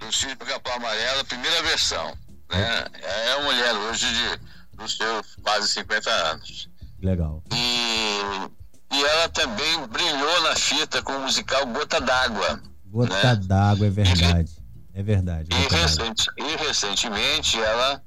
[0.00, 2.16] No sítio do Pica-Pau Amarelo, primeira versão.
[2.52, 2.84] Né?
[3.02, 6.68] É uma mulher hoje de, dos seus quase 50 anos.
[7.00, 7.42] Legal.
[7.52, 12.62] E, e ela também brilhou na fita com o musical Gota d'Água.
[12.86, 13.36] Gota né?
[13.36, 14.52] d'Água, é verdade.
[14.94, 15.48] É verdade.
[15.50, 18.02] E, recente, e, recentemente ela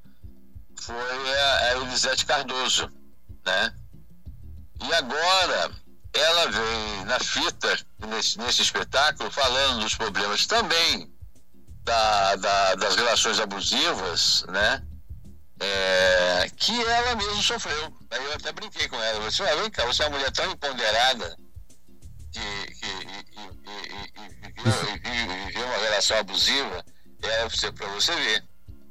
[0.79, 2.89] foi a, a Elisete Cardoso,
[3.43, 3.73] né?
[4.87, 5.71] E agora
[6.13, 11.14] ela vem na fita, nesse, nesse espetáculo, falando dos problemas também
[11.85, 14.81] da, da, das relações abusivas, né?
[15.61, 17.93] É, que ela mesma sofreu.
[18.11, 19.23] Aí eu até brinquei com ela.
[19.23, 21.37] Eu disse, vem cá, você é uma mulher tão empoderada
[22.31, 23.53] que, que e,
[24.17, 26.83] e, e, viveu uma relação abusiva,
[27.21, 28.43] é para você ver.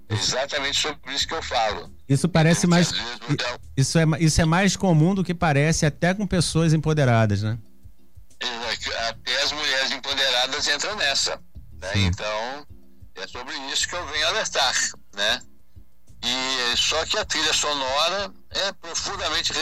[0.08, 1.92] Exatamente sobre isso que eu falo.
[2.08, 2.92] Isso parece mais.
[3.28, 7.58] Então, isso, é, isso é mais comum do que parece, até com pessoas empoderadas, né?
[8.40, 11.40] É, até as mulheres empoderadas entram nessa.
[11.80, 11.92] Né?
[11.96, 12.66] Então,
[13.24, 14.74] é sobre isso que eu venho alertar,
[15.16, 15.40] né?
[16.22, 19.52] E só que a trilha sonora é profundamente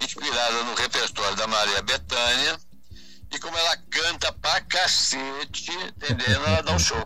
[0.00, 2.58] inspirada no repertório da Maria Bethânia
[3.32, 6.46] e como ela canta pra cacete, entendendo?
[6.46, 7.04] Ela dá um show.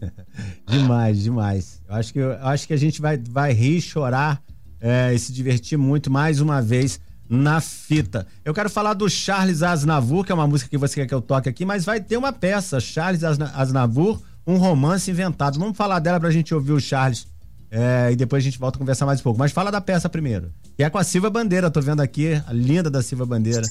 [0.68, 1.82] demais, demais.
[1.88, 4.42] Eu acho que, eu acho que a gente vai, vai rir, chorar
[4.80, 8.26] é, e se divertir muito mais uma vez na fita.
[8.44, 11.22] Eu quero falar do Charles Aznavour, que é uma música que você quer que eu
[11.22, 15.58] toque aqui, mas vai ter uma peça, Charles Aznavour, um romance inventado.
[15.58, 17.26] Vamos falar dela pra gente ouvir o Charles
[17.70, 19.38] é, e depois a gente volta a conversar mais um pouco.
[19.38, 20.50] Mas fala da peça primeiro.
[20.78, 23.66] E é com a Silva Bandeira, tô vendo aqui, a linda da Silva Bandeira.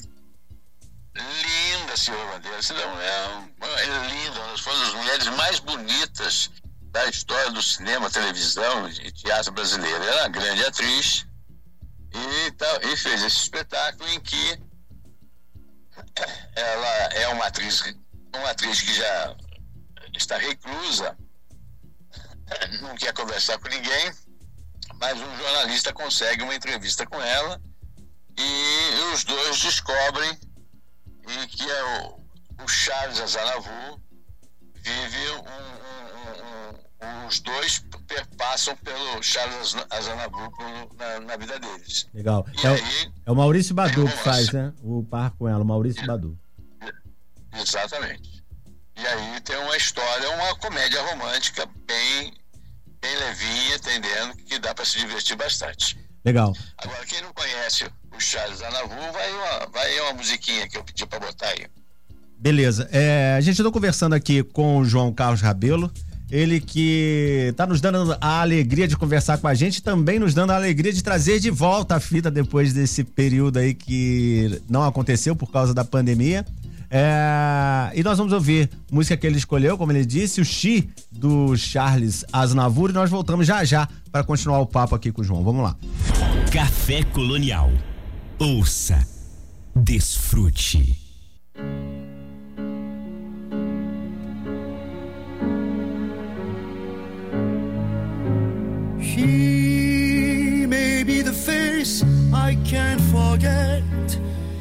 [1.16, 2.58] Linda Silva Bandeira,
[3.02, 6.50] é, é linda, uma das mulheres mais bonitas
[6.92, 9.96] da história do cinema, televisão e teatro brasileiro.
[9.96, 11.26] Ela é uma grande atriz
[12.14, 14.60] e, e fez esse espetáculo em que
[16.54, 17.82] ela é uma atriz,
[18.32, 19.36] uma atriz que já
[20.18, 21.16] está reclusa,
[22.82, 24.12] não quer conversar com ninguém,
[25.00, 27.60] mas um jornalista consegue uma entrevista com ela
[28.36, 30.38] e os dois descobrem
[31.28, 34.00] e que é o, o Charles Azanavu
[34.74, 40.50] vive um, um, um, os dois perpassam pelo Charles Azanavu
[40.96, 42.08] na, na, vida deles.
[42.14, 42.46] Legal.
[42.64, 44.72] É, aí, é, o Maurício Badu que faz, né?
[44.82, 46.38] O par com ela, o Maurício Badu.
[47.52, 48.37] Exatamente.
[49.00, 52.32] E aí tem uma história, uma comédia romântica bem,
[53.00, 55.96] bem levinha, entendendo que dá para se divertir bastante.
[56.24, 56.52] Legal.
[56.76, 61.06] Agora, quem não conhece o Charles Anavu, vai uma, vai uma musiquinha que eu pedi
[61.06, 61.66] para botar aí.
[62.38, 62.88] Beleza.
[62.90, 65.92] É, a gente está conversando aqui com o João Carlos Rabelo.
[66.30, 70.50] Ele que está nos dando a alegria de conversar com a gente, também nos dando
[70.50, 75.34] a alegria de trazer de volta a fita depois desse período aí que não aconteceu
[75.34, 76.44] por causa da pandemia.
[76.90, 81.56] É, e nós vamos ouvir música que ele escolheu, como ele disse, o Xi do
[81.56, 82.90] Charles Aznavour.
[82.90, 85.44] E nós voltamos já já para continuar o papo aqui com o João.
[85.44, 85.76] Vamos lá.
[86.52, 87.70] Café Colonial.
[88.38, 89.06] Ouça,
[89.74, 90.96] desfrute.
[99.00, 103.82] She may be the face I can't forget.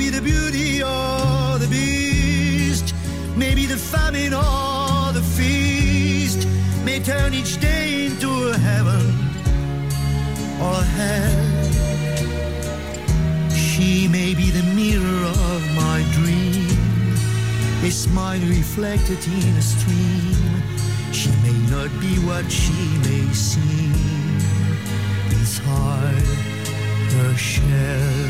[0.00, 2.94] Maybe the beauty or the beast,
[3.36, 6.48] maybe the famine or the feast,
[6.86, 9.04] may turn each day into a heaven
[10.58, 11.64] or hell.
[13.52, 17.12] She may be the mirror of my dream,
[17.84, 20.62] a smile reflected in a stream.
[21.12, 23.92] She may not be what she may seem
[25.28, 26.24] inside
[27.16, 28.29] her shell.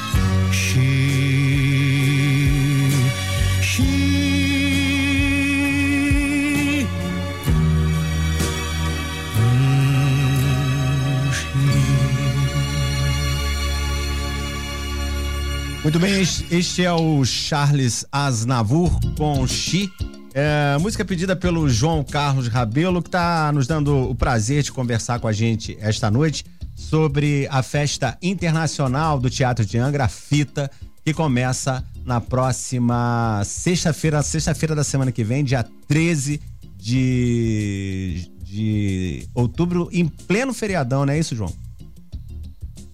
[15.91, 19.91] Muito bem, este é o Charles Aznavour com Xi.
[20.33, 25.19] É, música pedida pelo João Carlos Rabelo, que está nos dando o prazer de conversar
[25.19, 26.45] com a gente esta noite
[26.77, 30.71] sobre a festa internacional do Teatro de Angra, a Fita,
[31.03, 36.39] que começa na próxima sexta-feira, sexta-feira da semana que vem, dia 13
[36.77, 41.53] de, de outubro, em pleno feriadão, não é isso, João?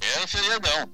[0.02, 0.90] É um feriadão.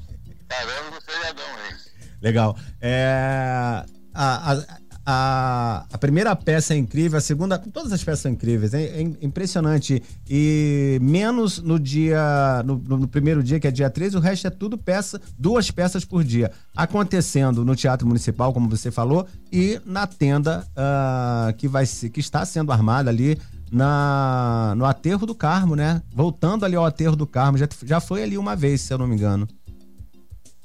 [0.48, 1.76] Caramba, feriadão, hein?
[2.20, 2.56] Legal.
[2.80, 3.84] É,
[4.14, 4.78] a, a,
[5.10, 9.00] a, a primeira peça é incrível, a segunda, todas as peças são incríveis, é, é
[9.00, 10.02] impressionante.
[10.28, 14.50] E menos no dia, no, no, primeiro dia, que é dia 13, o resto é
[14.50, 16.50] tudo peça, duas peças por dia.
[16.76, 22.44] Acontecendo no Teatro Municipal, como você falou, e na tenda uh, que, vai, que está
[22.44, 23.38] sendo armada ali
[23.70, 26.02] na, no Aterro do Carmo, né?
[26.12, 29.06] Voltando ali ao Aterro do Carmo, já, já foi ali uma vez, se eu não
[29.06, 29.48] me engano.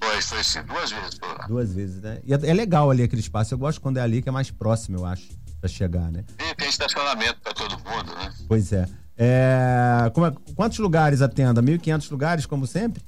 [0.04, 1.48] Foi, foi sim, duas vezes por lá.
[1.48, 2.20] Duas vezes, né?
[2.26, 3.54] E é, é legal ali aquele espaço.
[3.54, 5.30] Eu gosto quando é ali, que é mais próximo, eu acho,
[5.62, 6.26] pra chegar, né?
[6.39, 8.34] E tem estacionamento pra todo mundo, né?
[8.48, 8.88] Pois é.
[9.18, 10.08] é...
[10.08, 10.54] É...
[10.56, 11.62] Quantos lugares atenda?
[11.62, 13.02] 1.500 lugares, como sempre?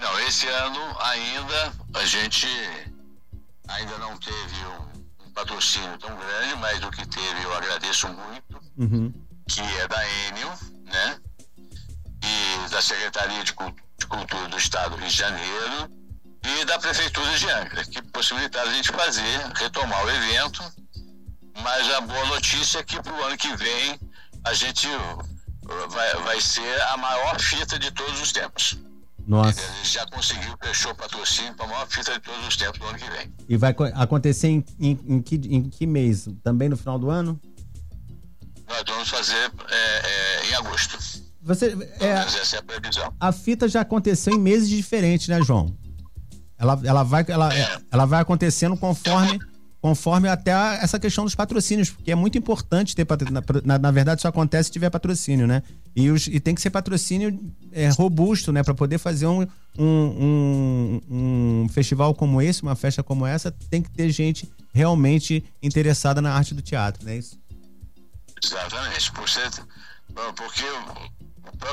[0.00, 2.46] Não, esse ano ainda a gente
[3.68, 8.60] ainda não teve um, um patrocínio tão grande, mas o que teve eu agradeço muito,
[8.78, 9.12] uhum.
[9.48, 10.48] que é da Enio,
[10.84, 11.18] né?
[12.22, 15.90] E da Secretaria de Cultura de Cultura do Estado do Rio de Janeiro
[16.42, 20.62] e da Prefeitura de Angra, que possibilitaram a gente fazer, retomar o evento.
[21.62, 23.98] Mas a boa notícia é que para o ano que vem
[24.44, 28.78] a gente uh, vai, vai ser a maior fita de todos os tempos.
[29.26, 29.60] Nossa.
[29.60, 32.78] A gente já conseguiu, fechou o patrocínio para a maior fita de todos os tempos
[32.78, 33.34] do ano que vem.
[33.48, 36.28] E vai acontecer em, em, em, que, em que mês?
[36.44, 37.40] Também no final do ano?
[38.68, 41.25] Nós vamos fazer é, é, em agosto.
[41.46, 43.14] Você, é, essa é a previsão.
[43.20, 45.72] A fita já aconteceu em meses diferentes, né, João?
[46.58, 47.78] Ela, ela, vai, ela, é.
[47.92, 49.38] ela vai acontecendo conforme,
[49.80, 50.50] conforme até
[50.82, 53.06] essa questão dos patrocínios, porque é muito importante ter
[53.64, 55.62] na, na verdade, isso acontece se tiver patrocínio, né?
[55.94, 57.38] E, os, e tem que ser patrocínio
[57.70, 58.64] é, robusto, né?
[58.64, 59.46] Para poder fazer um,
[59.78, 65.44] um, um, um festival como esse, uma festa como essa, tem que ter gente realmente
[65.62, 67.38] interessada na arte do teatro, não é isso?
[68.42, 69.12] Exatamente.
[69.12, 69.48] Por ser,
[70.34, 70.64] porque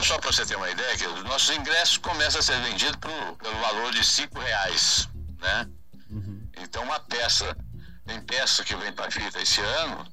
[0.04, 3.36] só para você ter uma ideia, que os nossos ingressos começam a ser vendidos pro,
[3.38, 5.08] pelo valor de cinco reais,
[5.40, 5.70] né?
[6.10, 6.48] Uhum.
[6.58, 7.56] Então uma peça,
[8.06, 10.06] tem peça que vem para fita esse ano,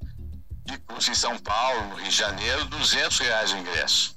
[0.64, 4.16] de custa em São Paulo, em janeiro, 200 reais o ingresso.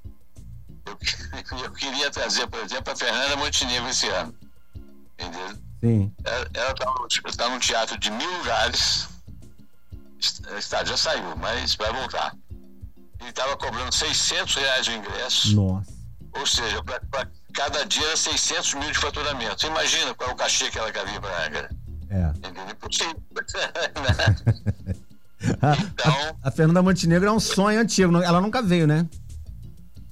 [0.86, 0.98] Eu,
[1.64, 4.36] eu queria trazer, por exemplo, a Fernanda Montenegro esse ano,
[5.18, 5.58] entendeu?
[5.82, 6.16] Sim.
[6.24, 9.08] Ela está tá num teatro de mil lugares,
[10.58, 12.34] está, já saiu, mas vai voltar
[13.24, 15.56] ele estava cobrando 600 reais o ingresso.
[15.56, 15.92] Nossa.
[16.34, 19.62] Ou seja, para cada dia era 600 mil de faturamento.
[19.62, 21.70] Você imagina qual é o cachê que ela queria para Angra?
[22.10, 22.26] É.
[22.38, 22.66] Entendeu?
[22.70, 23.16] Impossível.
[25.42, 28.16] então, a, a, Fernanda Montenegro é um sonho antigo.
[28.22, 29.08] Ela nunca veio, né?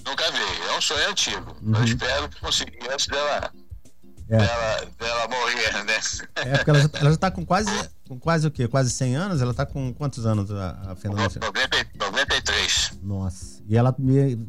[0.05, 0.63] Nunca veio.
[0.69, 1.57] É um sonho antigo.
[1.61, 1.75] Uhum.
[1.75, 3.51] Eu espero conseguir antes dela,
[4.29, 4.37] é.
[4.37, 5.99] dela, dela morrer, né?
[6.35, 7.71] É, porque ela já, ela já tá com quase
[8.11, 8.67] com quase o quê?
[8.67, 9.41] Quase 100 anos?
[9.41, 11.31] Ela tá com quantos anos a, a Fernanda?
[11.41, 12.99] 90, 93.
[13.01, 13.63] Nossa.
[13.65, 13.95] E ela,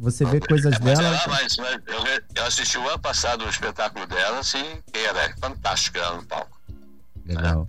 [0.00, 1.16] você vê coisas mas dela...
[1.16, 5.36] Ela, mas, mas eu, eu, assisti o ano passado o espetáculo dela, assim, era é
[5.36, 6.60] fantástica ela no palco.
[7.24, 7.68] Legal.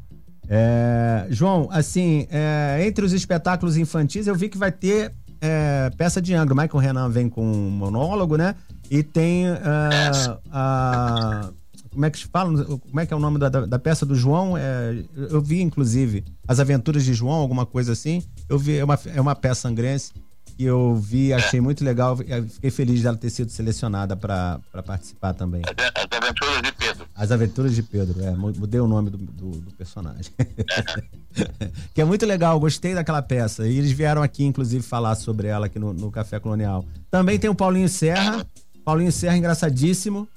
[0.50, 6.20] É, João, assim, é, entre os espetáculos infantis, eu vi que vai ter é, peça
[6.20, 6.56] de Angra.
[6.56, 8.56] Michael Renan vem com um monólogo, né?
[8.90, 11.52] E tem uh, a
[11.94, 12.66] como é que se fala?
[12.66, 14.58] Como é que é o nome da, da, da peça do João?
[14.58, 18.24] É, eu vi, inclusive, As Aventuras de João, alguma coisa assim.
[18.50, 20.12] Eu vi, é uma, é uma peça angrense
[20.56, 22.18] que eu vi, achei muito legal.
[22.18, 25.62] Fiquei feliz dela ter sido selecionada para participar também.
[25.66, 26.84] As Aventuras de Pedro.
[26.94, 27.08] Pedro.
[27.16, 30.32] As Aventuras de Pedro, é, mudei o nome do, do, do personagem.
[30.38, 31.70] É.
[31.94, 33.68] que é muito legal, gostei daquela peça.
[33.68, 36.86] E eles vieram aqui, inclusive, falar sobre ela aqui no, no Café Colonial.
[37.10, 38.46] Também tem o Paulinho Serra.
[38.86, 40.28] Paulinho Serra, engraçadíssimo.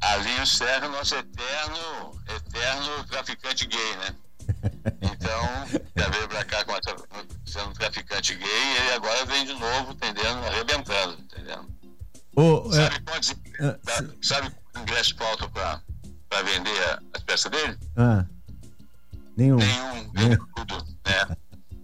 [0.00, 4.14] Paulinho Serra, nosso eterno, eterno traficante gay, né?
[5.02, 6.96] Então, já veio pra cá com essa,
[7.46, 10.44] sendo traficante gay e ele agora vem de novo, entendendo?
[10.46, 11.70] Arrebentando, entendendo?
[12.36, 13.78] Oh, sabe é, quantos é,
[14.22, 15.82] sabe ingressos faltam pra,
[16.28, 17.78] pra vender as peças dele?
[17.96, 18.24] Ah,
[19.36, 19.56] nenhum.
[19.56, 20.46] Nenhum, nenhum.
[20.56, 21.36] tudo, né?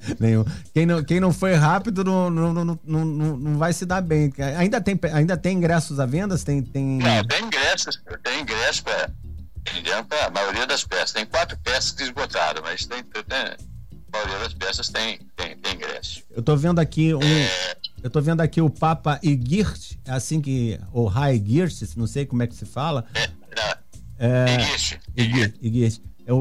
[0.21, 0.45] Nenhum.
[0.73, 4.33] Quem não, quem não foi rápido não, não, não, não, não vai se dar bem.
[4.59, 6.39] Ainda tem, ainda tem ingressos à venda?
[6.39, 6.99] Tem, tem...
[6.99, 8.01] Não, tem ingressos.
[8.23, 9.11] Tem ingressos para
[10.27, 11.13] a maioria das peças.
[11.13, 13.57] Tem quatro peças que esgotaram, mas tem, tem, a
[14.13, 16.23] maioria das peças tem, tem, tem ingresso.
[16.31, 17.23] Eu tô vendo aqui um.
[17.23, 17.77] É...
[18.03, 20.79] Eu tô vendo aqui o Papa Igirt, é assim que.
[20.93, 23.05] Ou High Girt, não sei como é que se fala.
[23.15, 23.27] É,
[23.57, 23.77] não.
[24.19, 24.57] É,
[25.61, 26.01] Igirt.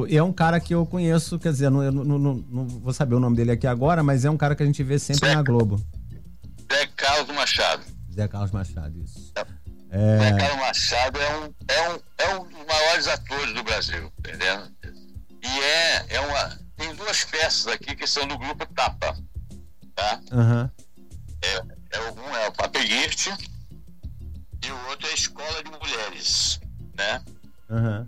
[0.10, 3.20] É um cara que eu conheço, quer dizer, não, não, não, não, vou saber o
[3.20, 5.44] nome dele aqui agora, mas é um cara que a gente vê sempre Zé, na
[5.44, 5.80] Globo.
[6.74, 7.84] Zé Carlos Machado.
[8.12, 9.32] Zé Carlos Machado, isso.
[9.92, 10.18] É...
[10.18, 14.72] Zé Carlos Machado é um, é, um, é um dos maiores atores do Brasil, entendendo?
[15.44, 16.60] E é, é uma.
[16.76, 19.16] Tem duas peças aqui que são do grupo Tapa.
[19.94, 20.20] Tá?
[20.32, 20.70] Uhum.
[21.44, 23.32] É, é, um é o Papeguirte
[24.64, 26.60] e o outro é a Escola de Mulheres.
[26.98, 27.22] Né?
[27.70, 28.08] Uhum.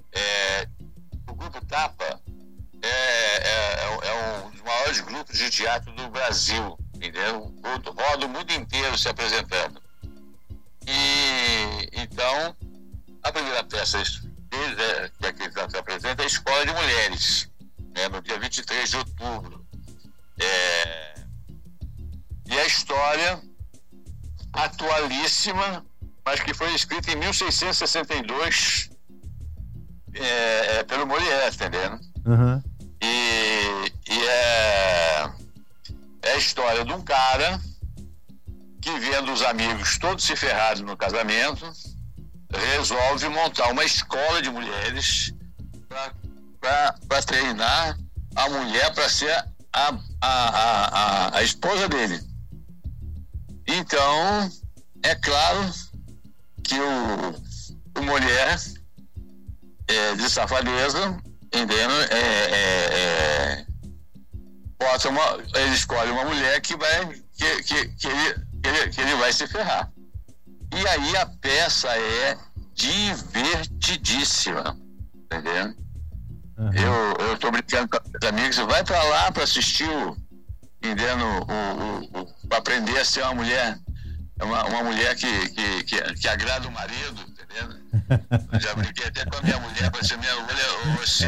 [5.37, 7.53] De teatro do Brasil, entendeu?
[7.63, 9.81] Roda o mundo inteiro se apresentando.
[10.87, 12.55] E então,
[13.23, 17.49] a primeira peça deles, é, que aqui se apresenta é a Escola de Mulheres,
[17.95, 19.65] né, no dia 23 de outubro.
[20.39, 21.15] É,
[22.47, 23.41] e a história
[24.53, 25.85] atualíssima,
[26.25, 28.89] mas que foi escrita em 1662
[30.13, 31.99] é, é pelo Molière, entendendo?
[32.25, 32.63] Uhum.
[33.01, 33.36] E, e
[34.27, 35.29] é,
[36.23, 37.59] é a história de um cara
[38.81, 41.71] que, vendo os amigos todos se ferrados no casamento,
[42.53, 45.33] resolve montar uma escola de mulheres
[46.59, 47.97] para treinar
[48.35, 49.33] a mulher para ser
[49.73, 50.29] a, a,
[51.31, 52.19] a, a, esposa dele.
[53.67, 54.51] Então,
[55.03, 55.71] é claro
[56.63, 58.59] que o, o mulher
[59.87, 61.17] é, de safadeza,
[61.47, 61.93] entendendo?
[62.11, 63.66] É, é, é,
[64.79, 67.07] bota uma, ele escolhe uma mulher que vai
[67.37, 69.91] que, que, que, ele, que, ele, que ele vai se ferrar.
[70.73, 72.37] E aí a peça é
[72.73, 74.77] divertidíssima,
[75.13, 75.75] entendeu?
[76.57, 76.73] Uhum.
[76.73, 80.17] Eu, eu tô brincando com os amigos, vai para lá para assistir o,
[80.77, 81.25] entendendo?
[81.25, 83.77] O, o, o, aprender a ser uma mulher,
[84.41, 87.79] uma, uma mulher que, que, que, que agrada o marido, entendendo?
[88.51, 91.27] Eu já brinquei até com a minha mulher, para ser minha mulher, você,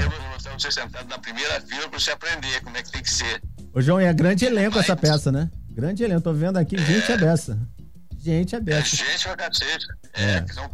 [0.53, 3.41] você sentado na primeira fila para você aprender como é que tem que ser.
[3.73, 5.49] Ô João, é grande elenco Mas, essa peça, né?
[5.71, 7.59] Grande elenco, tô vendo aqui, gente é, é beça.
[8.17, 8.95] Gente é beça.
[8.95, 9.85] É gente pra cacete.
[10.13, 10.45] É, é.
[10.47, 10.69] São,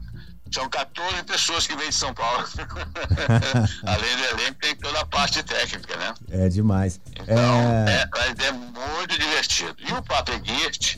[0.52, 2.44] são 14 pessoas que vêm de São Paulo.
[3.86, 6.14] Além do elenco, tem toda a parte técnica, né?
[6.32, 7.00] É demais.
[7.12, 9.76] Então, é, é, é muito divertido.
[9.80, 10.98] E o Papo Guirt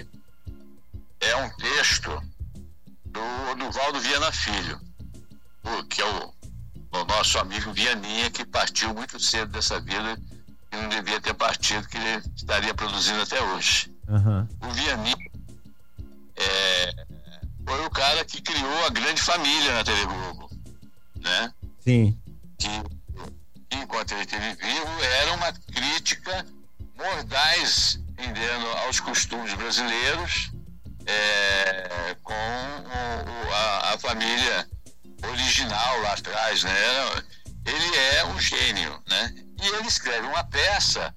[1.20, 2.22] é um texto
[3.18, 4.80] do, do Valdo Viana Filho
[5.90, 6.34] que é o,
[7.00, 10.20] o nosso amigo Vianinha, que partiu muito cedo dessa vida
[10.72, 13.92] e não devia ter partido, que ele estaria produzindo até hoje.
[14.08, 14.48] Uhum.
[14.62, 15.18] O Vianinha
[16.36, 17.06] é,
[17.66, 20.50] foi o cara que criou a grande família na TV Globo,
[21.20, 21.54] né?
[21.80, 22.18] Sim.
[22.58, 22.70] Que,
[23.72, 26.46] enquanto ele esteve vivo, era uma crítica
[26.96, 30.52] mordaz entendendo, aos costumes brasileiros
[31.08, 34.68] é, com o, a, a família
[35.30, 36.72] original lá atrás, né?
[37.66, 39.34] Ele é um gênio, né?
[39.62, 41.14] E ele escreve uma peça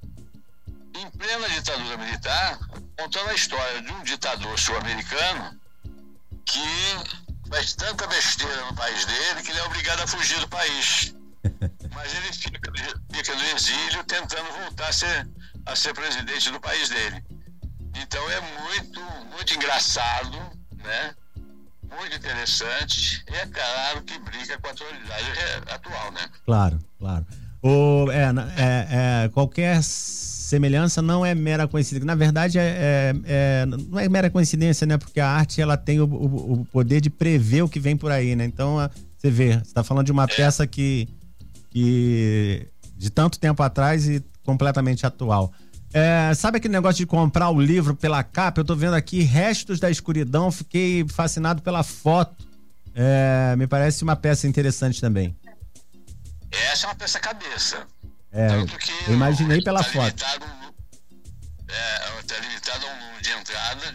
[0.94, 2.58] em plena ditadura militar,
[2.98, 5.60] contando a história de um ditador sul-americano
[6.44, 6.60] que
[7.48, 11.14] faz tanta besteira no país dele que ele é obrigado a fugir do país.
[11.94, 12.72] Mas ele fica,
[13.12, 15.28] fica no exílio tentando voltar a ser,
[15.66, 17.24] a ser presidente do país dele.
[18.02, 19.00] Então é muito,
[19.34, 20.38] muito engraçado,
[20.84, 21.14] né?
[21.98, 25.24] muito interessante e é claro que briga com a atualidade
[25.72, 26.20] atual, né?
[26.44, 27.26] Claro, claro.
[27.62, 28.22] O, é,
[28.56, 32.06] é, é, qualquer semelhança não é mera coincidência.
[32.06, 34.96] Na verdade, é, é, é, não é mera coincidência, né?
[34.96, 38.10] Porque a arte ela tem o, o, o poder de prever o que vem por
[38.10, 38.44] aí, né?
[38.44, 38.76] Então,
[39.18, 40.26] você vê, você está falando de uma é.
[40.26, 41.08] peça que,
[41.70, 45.52] que de tanto tempo atrás e completamente atual.
[45.92, 48.60] É, sabe aquele negócio de comprar o livro pela capa?
[48.60, 52.48] Eu tô vendo aqui Restos da Escuridão, fiquei fascinado pela foto.
[52.94, 55.36] é, me parece uma peça interessante também.
[56.50, 57.86] Essa é uma peça cabeça.
[58.32, 58.48] É,
[59.08, 60.04] eu imaginei pela tá foto.
[60.04, 60.46] Limitado,
[61.68, 63.94] é, tá limitado a um número de entrada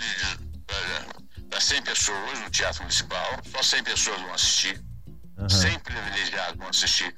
[1.49, 3.39] para 100 pessoas no Teatro Municipal.
[3.51, 4.83] Só 100 pessoas vão assistir.
[5.37, 5.49] Uhum.
[5.49, 7.15] 100 privilegiados vão assistir.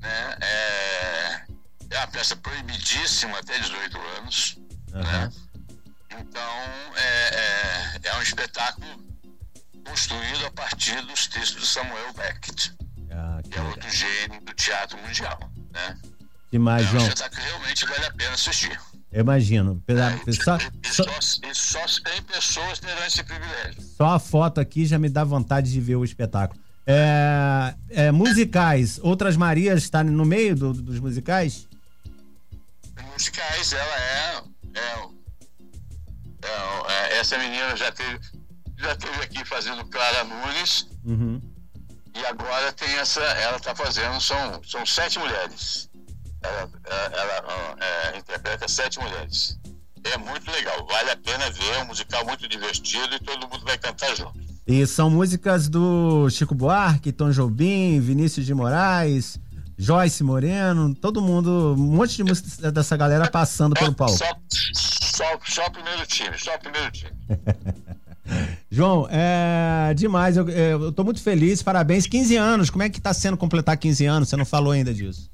[0.00, 0.36] Né?
[0.40, 1.42] É,
[1.94, 4.58] é uma peça proibidíssima até 18 anos.
[4.92, 5.02] Uhum.
[5.02, 5.30] Né?
[6.18, 6.42] Então,
[6.96, 8.86] é, é, é, um espetáculo
[9.84, 12.72] construído a partir dos textos de Samuel Beckett,
[13.10, 15.38] ah, que, que é outro gênio do teatro mundial.
[15.72, 15.98] Né?
[16.50, 16.86] Demais.
[16.86, 18.80] É um espetáculo que realmente vale a pena assistir.
[19.12, 19.80] Eu imagino.
[19.86, 21.04] É, só, e, só,
[21.48, 23.80] e só 100 pessoas terão esse privilégio.
[23.96, 26.60] Só a foto aqui já me dá vontade de ver o espetáculo.
[26.86, 31.68] É, é, musicais, Outras Marias está no meio do, dos musicais?
[33.14, 34.42] Musicais, ela é,
[34.74, 35.08] é,
[36.42, 38.20] é, é, Essa menina já teve,
[38.76, 40.88] já teve aqui fazendo Clara Nunes.
[41.04, 41.40] Uhum.
[42.14, 43.20] E agora tem essa.
[43.20, 45.88] Ela está fazendo, são, são sete mulheres.
[46.42, 49.58] Ela, ela, ela é, interpreta sete mulheres.
[50.04, 53.64] É muito legal, vale a pena ver, é um musical muito divertido e todo mundo
[53.64, 54.38] vai cantar junto.
[54.66, 59.38] E são músicas do Chico Buarque, Tom Jobim, Vinícius de Moraes,
[59.76, 64.16] Joyce Moreno, todo mundo, um monte de música dessa galera passando pelo palco.
[64.16, 67.12] Só, só, só o primeiro time, só o primeiro time.
[68.70, 72.06] João, é demais, eu, é, eu tô muito feliz, parabéns.
[72.06, 74.28] 15 anos, como é que tá sendo completar 15 anos?
[74.28, 75.30] Você não falou ainda disso.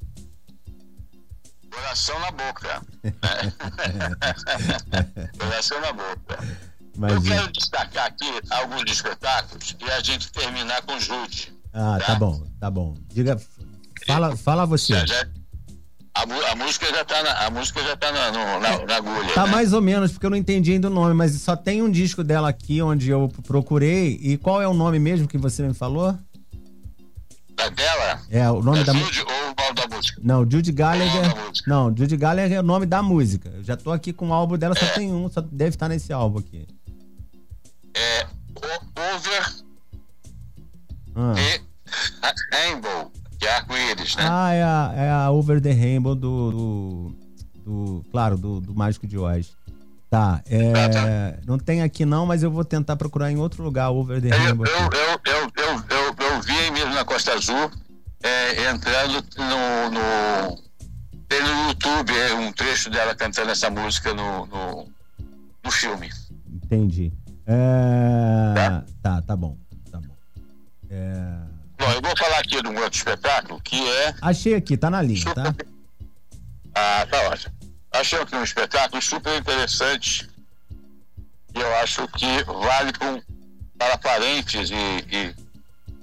[1.71, 2.83] Coração na boca.
[5.39, 6.39] Coração na boca.
[7.09, 11.55] Eu quero destacar aqui alguns espetáculos e a gente terminar com Jude.
[11.73, 12.07] Ah, tá?
[12.07, 12.97] tá, bom, tá bom.
[13.09, 13.41] Diga,
[14.07, 14.93] fala, fala você.
[14.95, 15.27] Já, já,
[16.15, 19.35] a, a, música já tá na, a música já tá na, no, na, na agulha.
[19.35, 19.53] Tá né?
[19.53, 22.23] mais ou menos, porque eu não entendi ainda o nome, mas só tem um disco
[22.25, 24.19] dela aqui onde eu procurei.
[24.23, 26.17] E qual é o nome mesmo que você me falou?
[27.55, 28.21] Da dela?
[28.31, 29.31] É, o nome é da música.
[29.31, 30.21] ou o nome da música?
[30.23, 31.35] Não, Judy Gallagher.
[31.67, 33.51] Não, Judy Gallagher é o nome da música.
[33.55, 34.91] Eu já tô aqui com o álbum dela, só é.
[34.91, 36.67] tem um, só deve estar nesse álbum aqui
[37.95, 38.27] é
[39.15, 39.65] Over
[41.17, 41.35] ah.
[41.35, 41.61] the
[42.53, 43.10] Rainbow,
[43.47, 44.27] é arco-íris, né?
[44.29, 47.17] Ah, é a, é a Over the Rainbow do, do,
[47.65, 49.53] do claro, do, do Mágico de Oz.
[50.11, 54.21] Tá, é, não tem aqui não, mas eu vou tentar procurar em outro lugar Over
[54.21, 54.67] the eu, Rainbow.
[54.67, 57.71] Eu, eu, eu, eu, eu, vi aí mesmo na Costa Azul,
[58.23, 60.63] é, entrando no, no,
[61.29, 64.89] tem no YouTube é, um trecho dela cantando essa música no, no,
[65.65, 66.11] no filme.
[66.53, 67.13] Entendi.
[67.47, 68.55] É...
[68.55, 68.85] Tá?
[69.01, 69.57] tá, tá bom.
[69.91, 70.15] Tá bom.
[70.91, 71.50] É...
[71.81, 74.15] Bom, eu vou falar aqui de um outro espetáculo que é.
[74.21, 75.55] Achei aqui, tá na linha, tá?
[76.75, 77.55] Ah, tá ótimo.
[77.91, 80.29] Achei aqui um espetáculo super interessante
[81.55, 83.23] e eu acho que vale com,
[83.79, 85.35] para parentes e, e,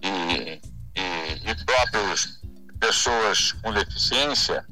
[0.02, 0.62] e,
[0.96, 2.42] e, e próprios
[2.80, 4.66] pessoas com deficiência.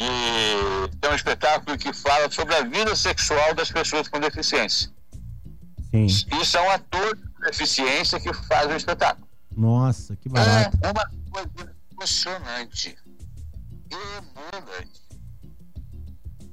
[0.00, 4.90] E é um espetáculo que fala sobre a vida sexual das pessoas com deficiência.
[5.90, 6.06] Sim.
[6.06, 9.31] E são atores de deficiência que fazem o espetáculo.
[9.56, 10.78] Nossa, que barato.
[10.82, 12.96] É uma coisa emocionante.
[13.90, 15.02] Emocionante.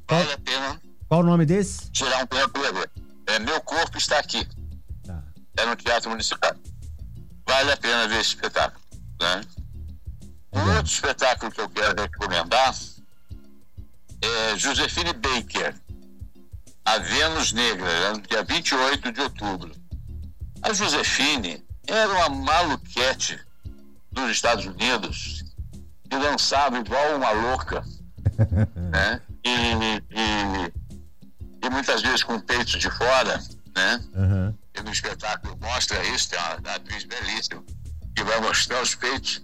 [0.09, 0.81] Vale a pena.
[1.07, 1.89] Qual o nome desse?
[1.91, 2.91] Tirar um tempo para ver.
[3.27, 4.47] É, Meu Corpo Está Aqui.
[5.03, 5.23] Tá.
[5.57, 6.55] É no Teatro Municipal.
[7.47, 8.83] Vale a pena ver esse espetáculo.
[9.21, 9.41] Né?
[10.53, 12.75] Um outro espetáculo que eu quero recomendar
[14.21, 15.75] é Josefine Baker
[16.85, 19.71] a Vênus Negra, no dia 28 de outubro.
[20.63, 23.39] A Josefine era uma maluquete
[24.11, 25.43] dos Estados Unidos
[26.09, 27.83] que dançava igual uma louca,
[28.91, 29.21] né?
[29.43, 30.73] E, e,
[31.63, 33.41] e, muitas vezes com o peito de fora,
[33.75, 34.03] né?
[34.15, 34.55] Uhum.
[34.75, 37.63] E no espetáculo mostra isso, tem uma, uma atriz belíssima
[38.15, 39.41] que vai mostrar os peitos.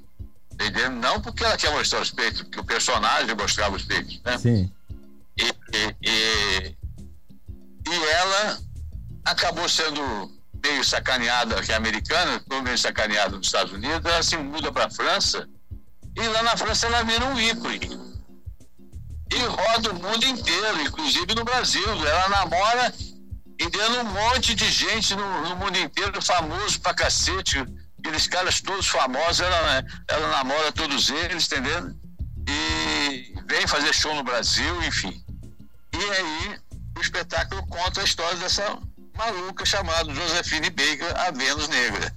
[1.01, 4.37] Não porque ela quer mostrar os peitos, porque o personagem mostrava os peitos, né?
[4.37, 4.71] Sim.
[5.37, 6.77] E, e, e,
[7.89, 8.59] e ela
[9.25, 10.34] acabou sendo
[10.65, 14.85] meio sacaneada, que é americana, ficou meio sacaneada nos Estados Unidos, ela se muda para
[14.85, 15.47] a França,
[16.15, 17.89] e lá na França ela vira um ícone.
[19.31, 21.83] E roda o mundo inteiro, inclusive no Brasil.
[22.07, 22.93] Ela namora
[23.59, 27.59] e dando um monte de gente no, no mundo inteiro, famoso pra cacete.
[27.99, 31.91] Aqueles caras todos famosos, ela, ela namora todos eles, entendeu?
[32.47, 35.21] E vem fazer show no Brasil, enfim.
[35.93, 36.59] E aí
[36.97, 38.77] o espetáculo conta a história dessa
[39.15, 42.13] maluca chamada Josefine Baker, a Vênus Negra.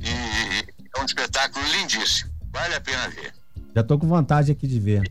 [0.00, 2.32] E é um espetáculo lindíssimo.
[2.52, 3.34] Vale a pena ver.
[3.74, 5.02] Já tô com vontade aqui de ver.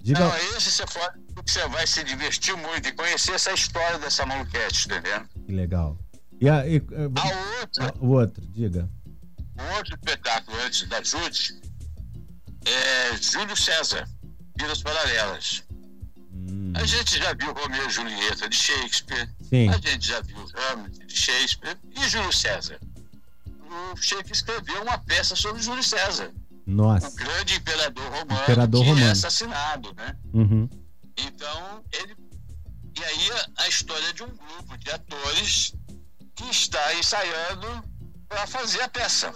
[0.00, 0.20] Diga...
[0.20, 4.86] Não, esse você pode, você vai se divertir muito e conhecer essa história dessa maluquete,
[4.86, 5.22] entendeu?
[5.46, 5.98] Que legal.
[6.40, 7.94] E a, e, a outra.
[8.00, 8.88] O outro, diga.
[9.58, 11.60] O outro espetáculo antes da Jude
[12.64, 14.08] é Júlio César,
[14.56, 15.64] Vidas Paralelas.
[16.68, 16.72] Hum.
[16.74, 19.28] A gente já viu Romeu e Julieta de Shakespeare.
[19.48, 19.68] Sim.
[19.70, 20.38] A gente já viu
[20.70, 22.78] Hamlet de Shakespeare e Júlio César.
[23.46, 26.30] O Shakespeare escreveu uma peça sobre Júlio César.
[26.66, 27.08] Nossa.
[27.08, 29.08] O grande imperador romano imperador que é romano.
[29.08, 30.16] é assassinado, né?
[30.34, 30.68] Uhum.
[31.16, 32.14] Então, ele.
[32.98, 35.74] E aí a, a história de um grupo de atores
[36.34, 37.84] que está ensaiando
[38.28, 39.32] para fazer a peça,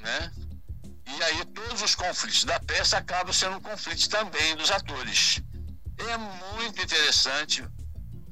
[0.00, 0.32] né?
[1.06, 5.40] E aí todos os conflitos da peça acabam sendo conflitos também dos atores.
[5.98, 6.16] É
[6.56, 7.64] muito interessante,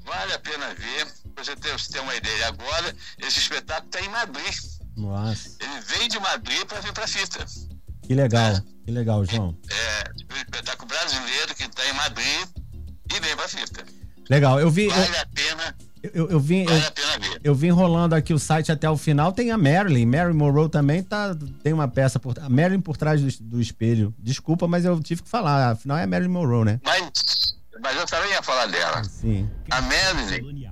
[0.04, 1.06] vale a pena ver.
[1.36, 4.54] Você tem, você tem uma ideia agora, esse espetáculo está em Madrid.
[4.96, 5.56] Nossa.
[5.60, 7.44] Ele vem de Madrid para vir para a fita.
[8.02, 8.62] Que legal, é.
[8.84, 9.58] que legal, João.
[9.70, 12.48] É, um espetáculo brasileiro que está em Madrid
[13.12, 13.84] e vem para a fita.
[14.30, 14.88] Legal, eu vi.
[14.88, 15.20] Vale eu...
[15.20, 15.76] a pena
[16.12, 16.84] eu, eu, vim, vale
[17.36, 19.32] eu, eu, vim rolando aqui o site até o final.
[19.32, 20.04] Tem a Marilyn.
[20.04, 22.38] Marilyn Monroe também tá, tem uma peça por.
[22.38, 24.14] A Marilyn por trás do, do espelho.
[24.18, 25.70] Desculpa, mas eu tive que falar.
[25.70, 26.80] Afinal é a Marilyn Monroe, né?
[26.84, 29.02] Mas, mas eu também ia falar dela.
[29.04, 29.48] Sim.
[29.70, 30.66] A Marilyn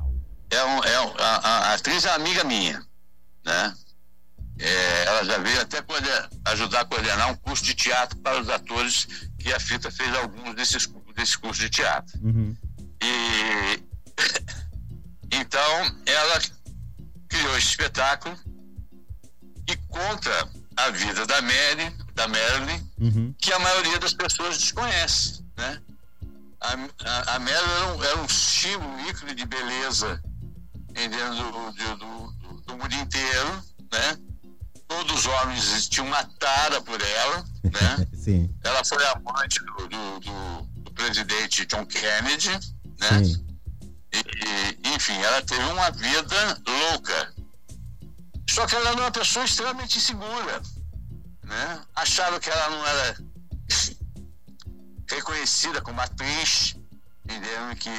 [0.51, 1.37] é, um, é um, a,
[1.71, 2.83] a, atriz é amiga minha,
[3.45, 3.75] né?
[4.59, 5.79] É, ela já veio até
[6.45, 9.09] ajudar a coordenar um curso de teatro para os atores
[9.39, 12.21] que a Fita fez alguns desses, desses cursos de teatro.
[12.23, 12.55] Uhum.
[13.03, 13.83] E
[15.33, 16.41] então, ela
[17.29, 18.39] criou esse espetáculo
[19.67, 23.35] que conta a vida da Mary, da Marilyn, uhum.
[23.39, 25.81] que a maioria das pessoas desconhece, né?
[26.61, 26.75] A,
[27.05, 30.23] a, a Marilyn era um, era um símbolo, um ícone de beleza
[30.93, 34.19] do, do, do, do mundo inteiro, né?
[34.87, 38.07] Todos os homens tinham uma tara por ela, né?
[38.13, 38.55] Sim.
[38.63, 42.51] Ela foi amante do, do, do, do presidente John Kennedy,
[43.01, 43.25] né?
[43.25, 43.52] Sim.
[44.13, 47.35] E, enfim, ela teve uma vida louca.
[48.51, 50.63] Só que ela era uma pessoa extremamente insegura.
[51.43, 51.81] Né?
[51.95, 53.17] Acharam que ela não era
[55.09, 56.77] reconhecida como atriz,
[57.25, 57.91] entendendo que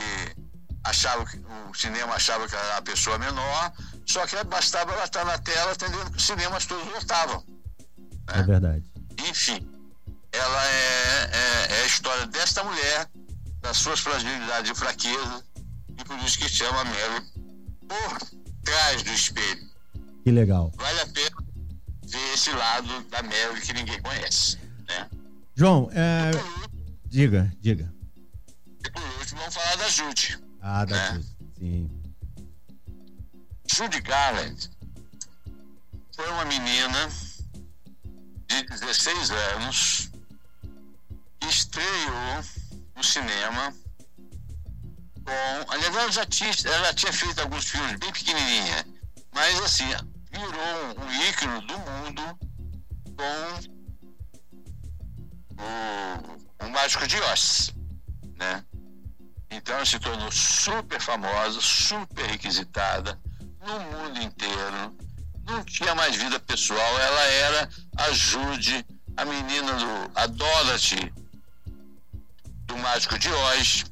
[0.83, 3.71] achavam que o cinema achava que ela era uma pessoa menor,
[4.05, 7.43] só que bastava ela estar na tela entendendo que os cinemas todos lotavam.
[8.27, 8.39] Né?
[8.39, 8.91] É verdade.
[9.29, 9.67] Enfim,
[10.31, 13.09] ela é, é, é a história desta mulher,
[13.61, 15.43] das suas fragilidades e fraquezas,
[15.99, 17.25] e por isso que chama Mary
[17.87, 19.69] por trás do espelho.
[20.23, 20.71] Que legal.
[20.75, 21.35] Vale a pena
[22.07, 25.09] ver esse lado da Mary que ninguém conhece, né?
[25.55, 26.31] João, é...
[27.05, 27.93] diga, diga.
[28.85, 30.37] E por último, vamos falar da Judy.
[30.61, 31.13] Ah, da né?
[31.13, 32.01] Judy, sim.
[33.71, 34.69] Judy Garland
[36.15, 37.09] foi uma menina
[38.47, 40.11] de 16 anos
[41.39, 42.43] que estreou
[42.95, 43.73] no cinema
[45.23, 45.71] com.
[45.71, 48.85] Aliás, ela já tinha, ela já tinha feito alguns filmes bem pequenininha,
[49.33, 49.87] mas assim,
[50.31, 52.39] virou um ícone do mundo
[53.17, 53.73] com
[55.61, 57.73] o, o Mágico de Oz,
[58.37, 58.63] né?
[59.49, 63.19] Então ela se tornou super famosa, super requisitada
[63.61, 64.97] no mundo inteiro.
[65.45, 71.13] Não tinha mais vida pessoal, ela era a Jude, a menina do a Dorothy
[72.65, 73.85] do Mágico de Oz.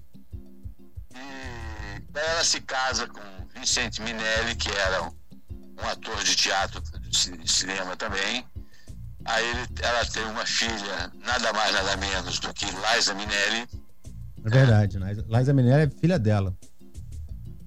[2.11, 3.21] Daí ela se casa com
[3.59, 5.11] Vicente Minelli, que era um,
[5.81, 8.45] um ator de teatro, de cinema também.
[9.25, 13.67] Aí ele, ela tem uma filha, nada mais, nada menos do que Liza Minelli.
[14.43, 15.13] É verdade, né?
[15.13, 16.55] Liza Minelli é filha dela.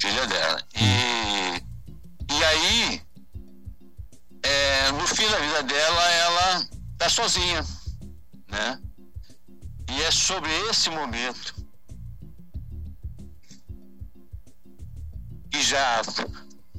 [0.00, 0.62] Filha dela.
[0.74, 3.02] E, e aí,
[4.42, 6.68] é, no fim da vida dela, ela
[6.98, 7.64] tá sozinha,
[8.50, 8.80] né?
[9.90, 11.63] E é sobre esse momento
[15.54, 16.02] que já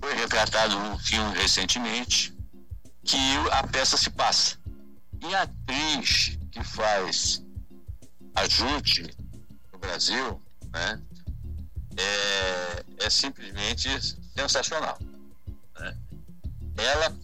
[0.02, 2.36] foi retratado num filme recentemente,
[3.06, 3.18] que
[3.52, 4.58] a peça se passa.
[5.22, 7.42] E a atriz que faz
[8.36, 9.16] a Jude
[9.72, 10.42] no Brasil,
[10.74, 11.02] né,
[11.96, 13.90] é, é simplesmente
[14.38, 15.00] sensacional.
[15.80, 15.98] Né?
[16.76, 17.18] Ela,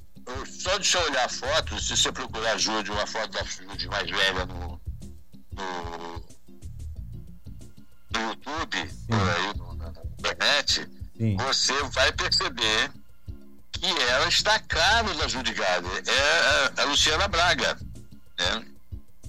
[0.48, 3.90] só de você olhar a foto, se você procurar a Jude, uma foto da Jude
[3.90, 4.82] mais velha no,
[5.52, 6.26] no,
[8.14, 11.38] no YouTube, por aí, no, na internet, Sim.
[11.38, 12.92] você vai perceber
[13.72, 16.10] que ela está cara da Judy Garland.
[16.10, 17.78] É a, Luciana Braga,
[18.40, 18.66] né?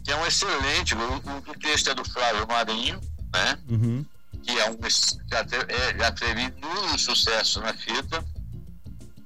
[0.02, 0.94] que é um excelente.
[0.94, 1.16] O,
[1.50, 2.98] o, texto é do Flávio Marinho,
[3.30, 3.58] né?
[3.68, 4.06] Uhum.
[4.42, 4.78] que é um,
[5.30, 8.24] já, teve, é, já teve nulo sucesso na fita.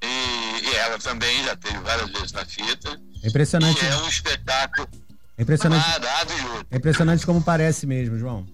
[0.01, 2.99] E, e, ela também já teve várias vezes na fita.
[3.23, 3.81] É impressionante.
[3.81, 4.89] E é um espetáculo
[5.37, 6.65] é impressionante, maravilhoso.
[6.69, 8.45] É impressionante como parece mesmo, João.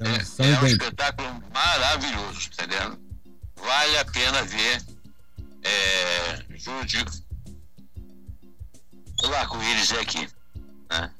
[0.00, 3.08] Então, é, é um espetáculo maravilhoso, tá entendendo?
[3.60, 4.82] vale a pena ver
[5.62, 6.86] é, Júlio
[9.48, 10.28] com eles é aqui.
[10.90, 11.10] Né?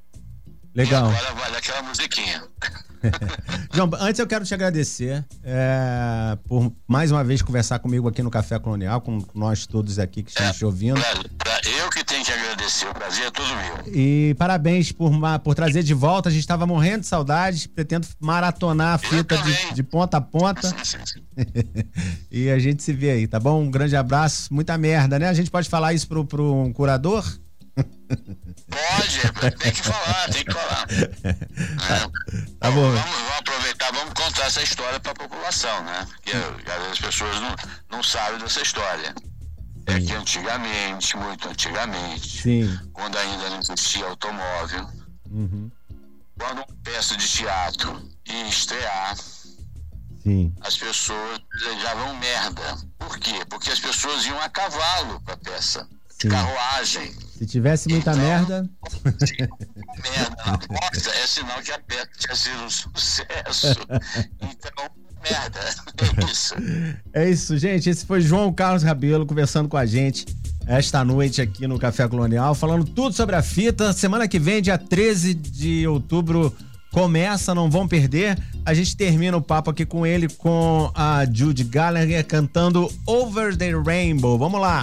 [0.74, 1.10] Legal.
[1.10, 2.48] E agora vale aquela musiquinha.
[3.72, 8.30] João, antes eu quero te agradecer é, por mais uma vez conversar comigo aqui no
[8.30, 11.00] Café Colonial, com nós todos aqui que estamos é, te ouvindo.
[11.00, 13.94] Pra, pra eu que tenho que agradecer, o prazer é todo meu.
[13.94, 18.94] E parabéns por, por trazer de volta, a gente estava morrendo de saudades, pretendo maratonar
[18.94, 20.68] a fita de, de, ponta a ponta.
[20.68, 21.22] Sim, sim, sim.
[22.30, 23.62] e a gente se vê aí, tá bom?
[23.62, 25.28] Um grande abraço, muita merda, né?
[25.28, 27.24] A gente pode falar isso pro, pro um curador?
[28.68, 30.86] Pode, tem que falar, tem que falar.
[30.90, 32.48] É.
[32.60, 32.90] Tá bom.
[32.90, 36.06] Vamos, vamos, aproveitar, vamos contar essa história para a população, né?
[36.16, 37.54] Porque às vezes as pessoas não,
[37.88, 39.14] não sabem dessa história.
[39.86, 39.96] É Sim.
[39.96, 42.80] É que antigamente, muito antigamente, Sim.
[42.92, 44.88] quando ainda não existia automóvel,
[45.30, 45.70] uhum.
[46.36, 49.16] quando uma peça de teatro ia estrear,
[50.22, 50.52] Sim.
[50.60, 52.76] as pessoas desejavam merda.
[52.98, 53.44] Por quê?
[53.48, 55.88] Porque as pessoas iam a cavalo para a peça.
[56.10, 56.28] Sim.
[56.28, 57.16] Carruagem.
[57.38, 58.68] Se tivesse muita então, merda.
[59.04, 63.76] merda Nossa, é sinal que a peça tinha sido um sucesso.
[64.40, 64.90] Então,
[65.22, 65.60] merda.
[66.18, 66.54] É isso.
[67.12, 67.88] É isso, gente.
[67.88, 70.26] Esse foi João Carlos Rabelo conversando com a gente
[70.66, 73.92] esta noite aqui no Café Colonial, falando tudo sobre a fita.
[73.92, 76.52] Semana que vem, dia 13 de outubro,
[76.90, 78.36] começa, não vão perder.
[78.66, 83.70] A gente termina o papo aqui com ele, com a Judy Gallagher cantando Over the
[83.70, 84.36] Rainbow.
[84.36, 84.82] Vamos lá.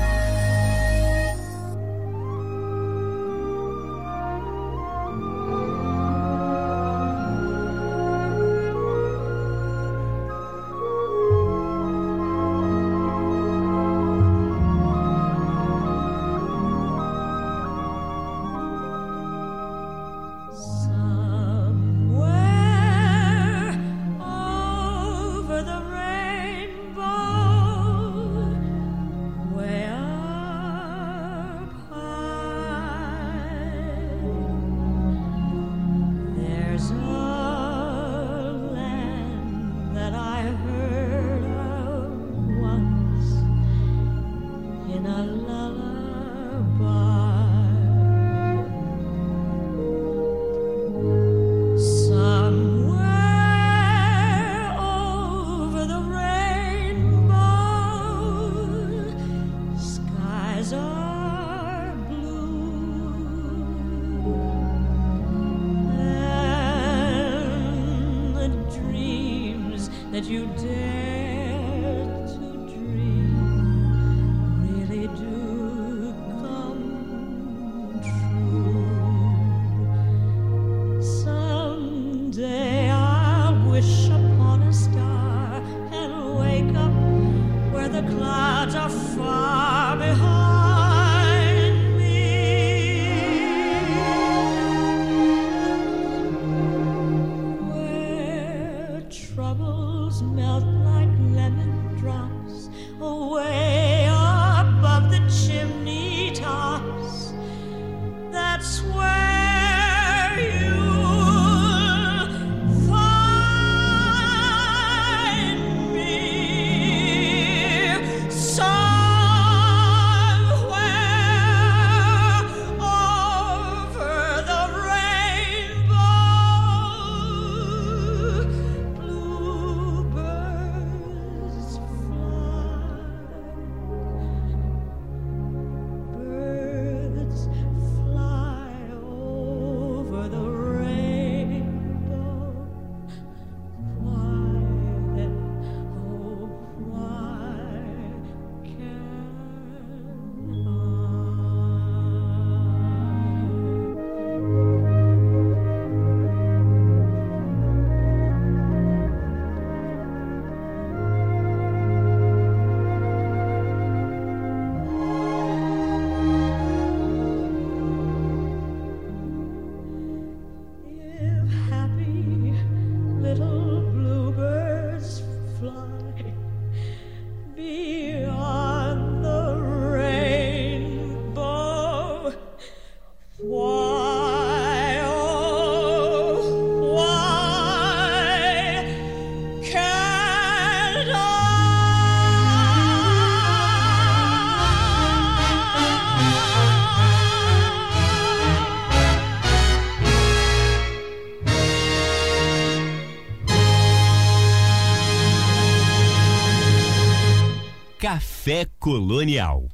[208.41, 209.69] Café Colonial.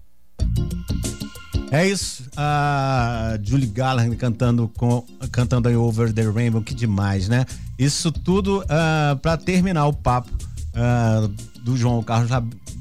[1.72, 2.26] É isso.
[2.36, 7.45] A Julie Gallagher cantando com cantando aí Over the Rainbow, que demais, né?
[7.80, 10.30] Isso tudo uh, ah, para terminar o papo
[10.76, 11.30] uh,
[11.61, 12.30] do João Carlos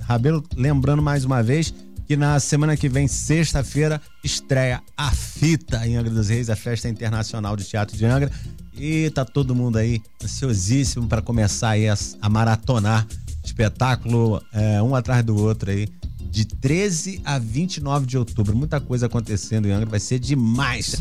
[0.00, 1.72] Rabelo, lembrando mais uma vez
[2.04, 6.88] que na semana que vem, sexta-feira, estreia a fita em Angra dos Reis, a festa
[6.88, 8.32] internacional de teatro de Angra.
[8.76, 13.06] E tá todo mundo aí ansiosíssimo para começar aí a, a maratonar
[13.56, 15.88] espetáculo é, um atrás do outro aí
[16.30, 18.54] de 13 a 29 de outubro.
[18.54, 21.00] Muita coisa acontecendo em Angra, vai ser demais.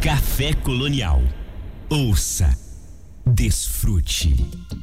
[0.00, 1.20] Café Colonial.
[1.88, 2.69] Ouça
[3.30, 4.34] Desfrute.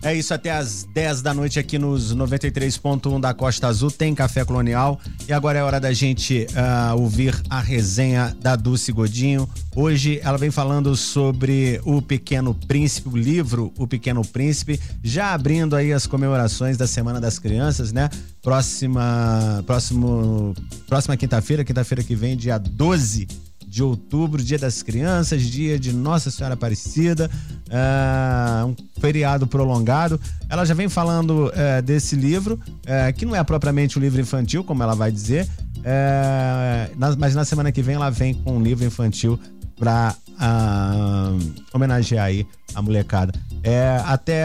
[0.01, 4.45] É isso, até às 10 da noite aqui nos 93.1 da Costa Azul tem Café
[4.45, 4.99] Colonial.
[5.27, 9.49] E agora é hora da gente uh, ouvir a resenha da Dulce Godinho.
[9.75, 15.75] Hoje ela vem falando sobre o Pequeno Príncipe, o livro O Pequeno Príncipe, já abrindo
[15.75, 18.09] aí as comemorações da Semana das Crianças, né?
[18.41, 20.55] Próxima, próximo,
[20.87, 23.46] próxima quinta-feira, quinta-feira que vem, dia 12
[23.77, 27.29] de outubro, dia das crianças, dia de Nossa Senhora Aparecida,
[27.69, 30.19] é, um feriado prolongado.
[30.49, 34.63] Ela já vem falando é, desse livro, é, que não é propriamente um livro infantil,
[34.63, 35.47] como ela vai dizer,
[36.97, 39.39] na, mas na semana que vem ela vem com um livro infantil
[39.77, 40.15] para
[41.71, 43.31] homenagear aí a molecada.
[44.05, 44.43] Até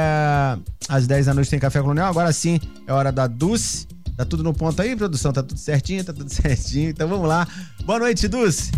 [0.91, 3.87] às 10 da noite tem Café Colonial, agora sim é hora da Dulce.
[4.15, 5.33] Tá tudo no ponto aí, produção?
[5.33, 6.05] Tá tudo certinho?
[6.05, 6.91] Tá tudo certinho.
[6.91, 7.49] Então vamos lá.
[7.87, 8.71] Boa noite, Dulce.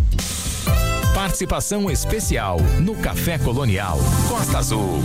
[1.24, 3.96] Participação especial no Café Colonial
[4.28, 5.00] Costa Azul.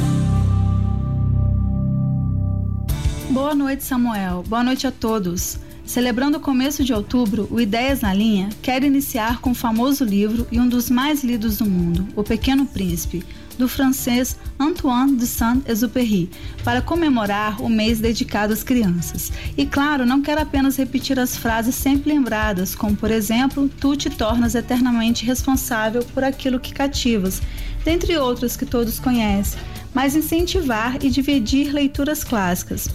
[3.29, 4.43] Boa noite, Samuel.
[4.45, 5.57] Boa noite a todos.
[5.85, 10.45] Celebrando o começo de outubro, o Ideias na Linha quer iniciar com o famoso livro
[10.51, 13.23] e um dos mais lidos do mundo, O Pequeno Príncipe,
[13.59, 16.31] do francês Antoine de Saint-Exupéry,
[16.63, 19.31] para comemorar o mês dedicado às crianças.
[19.57, 24.09] E claro, não quero apenas repetir as frases sempre lembradas, como por exemplo, tu te
[24.09, 27.41] tornas eternamente responsável por aquilo que cativas,
[27.83, 29.59] dentre outras que todos conhecem,
[29.93, 32.89] mas incentivar e dividir leituras clássicas.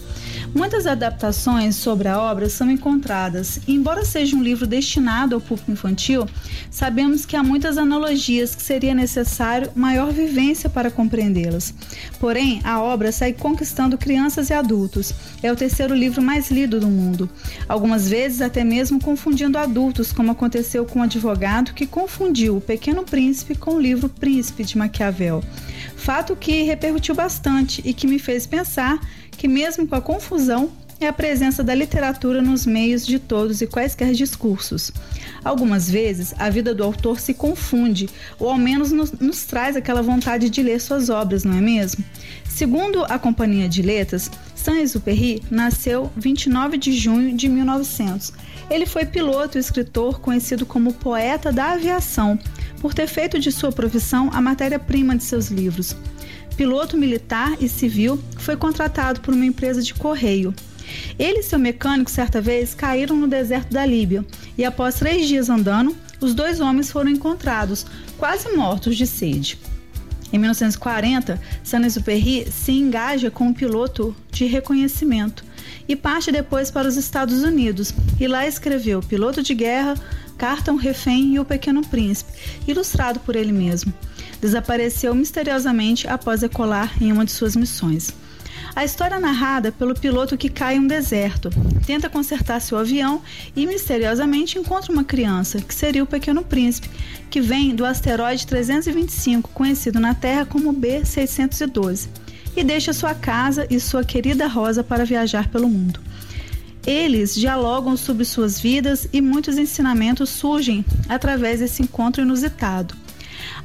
[0.53, 6.25] Muitas adaptações sobre a obra são encontradas, embora seja um livro destinado ao público infantil,
[6.71, 11.73] sabemos que há muitas analogias que seria necessário maior vivência para compreendê-las.
[12.19, 15.13] Porém, a obra segue conquistando crianças e adultos.
[15.43, 17.29] É o terceiro livro mais lido do mundo.
[17.67, 23.03] Algumas vezes até mesmo confundindo adultos, como aconteceu com um advogado que confundiu O Pequeno
[23.03, 25.43] Príncipe com o livro Príncipe de Maquiavel.
[25.95, 28.99] Fato que repercutiu bastante e que me fez pensar
[29.31, 33.67] que, mesmo com a confusão, é a presença da literatura nos meios de todos e
[33.67, 34.91] quaisquer discursos.
[35.43, 38.09] Algumas vezes, a vida do autor se confunde,
[38.39, 42.03] ou ao menos nos, nos, traz aquela vontade de ler suas obras, não é mesmo?
[42.47, 48.31] Segundo a Companhia de Letras, Saint-Exupéry nasceu 29 de junho de 1900.
[48.69, 52.39] Ele foi piloto e escritor conhecido como poeta da aviação,
[52.79, 55.95] por ter feito de sua profissão a matéria-prima de seus livros
[56.55, 60.53] piloto militar e civil, foi contratado por uma empresa de correio.
[61.17, 64.25] Ele e seu mecânico, certa vez, caíram no deserto da Líbia
[64.57, 67.85] e, após três dias andando, os dois homens foram encontrados,
[68.17, 69.59] quase mortos de sede.
[70.31, 75.45] Em 1940, Saint-Exupéry se engaja com um piloto de reconhecimento
[75.87, 79.95] e parte depois para os Estados Unidos e lá escreveu Piloto de Guerra,
[80.37, 82.33] Carta um Refém e O Pequeno Príncipe,
[82.67, 83.93] ilustrado por ele mesmo
[84.45, 88.13] desapareceu misteriosamente após decolar em uma de suas missões.
[88.75, 91.49] A história é narrada pelo piloto que cai em um deserto,
[91.85, 93.21] tenta consertar seu avião
[93.55, 96.89] e misteriosamente encontra uma criança, que seria o Pequeno Príncipe,
[97.29, 102.07] que vem do asteroide 325, conhecido na Terra como B612,
[102.55, 105.99] e deixa sua casa e sua querida Rosa para viajar pelo mundo.
[106.85, 113.04] Eles dialogam sobre suas vidas e muitos ensinamentos surgem através desse encontro inusitado.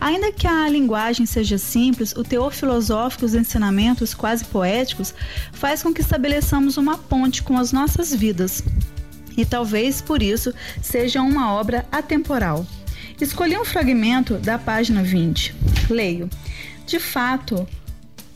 [0.01, 5.15] Ainda que a linguagem seja simples, o teor filosófico e os ensinamentos quase poéticos
[5.53, 8.63] faz com que estabeleçamos uma ponte com as nossas vidas.
[9.37, 10.53] E talvez por isso
[10.83, 12.67] seja uma obra atemporal.
[13.21, 15.55] Escolhi um fragmento da página 20.
[15.91, 16.29] Leio.
[16.87, 17.69] De fato,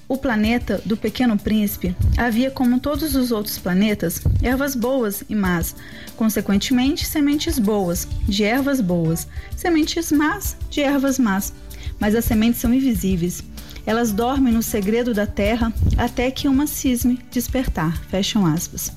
[0.08, 5.74] o planeta do Pequeno Príncipe havia, como todos os outros planetas, ervas boas e más,
[6.16, 9.26] consequentemente, sementes boas de ervas boas,
[9.56, 11.52] sementes más de ervas más.
[11.98, 13.42] Mas as sementes são invisíveis.
[13.86, 17.96] Elas dormem no segredo da terra até que uma cisme despertar.
[18.08, 18.90] Fecham aspas.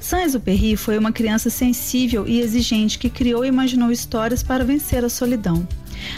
[0.00, 5.08] Saint-Exupéry foi uma criança sensível e exigente que criou e imaginou histórias para vencer a
[5.08, 5.66] solidão.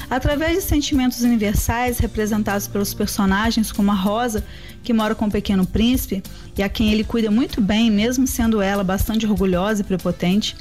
[0.09, 4.45] Através de sentimentos universais representados pelos personagens, como a Rosa,
[4.83, 6.23] que mora com o pequeno príncipe
[6.57, 10.57] e a quem ele cuida muito bem, mesmo sendo ela bastante orgulhosa e prepotente,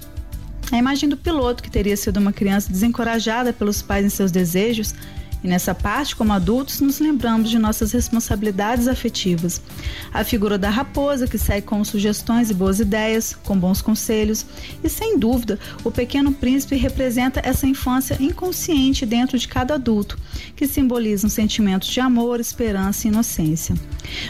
[0.71, 4.95] a imagem do piloto, que teria sido uma criança desencorajada pelos pais em seus desejos,
[5.43, 9.61] e nessa parte, como adultos, nos lembramos de nossas responsabilidades afetivas.
[10.13, 14.45] A figura da raposa, que segue com sugestões e boas ideias, com bons conselhos.
[14.83, 20.17] E sem dúvida, o pequeno príncipe representa essa infância inconsciente dentro de cada adulto,
[20.55, 23.75] que simbolizam sentimentos de amor, esperança e inocência.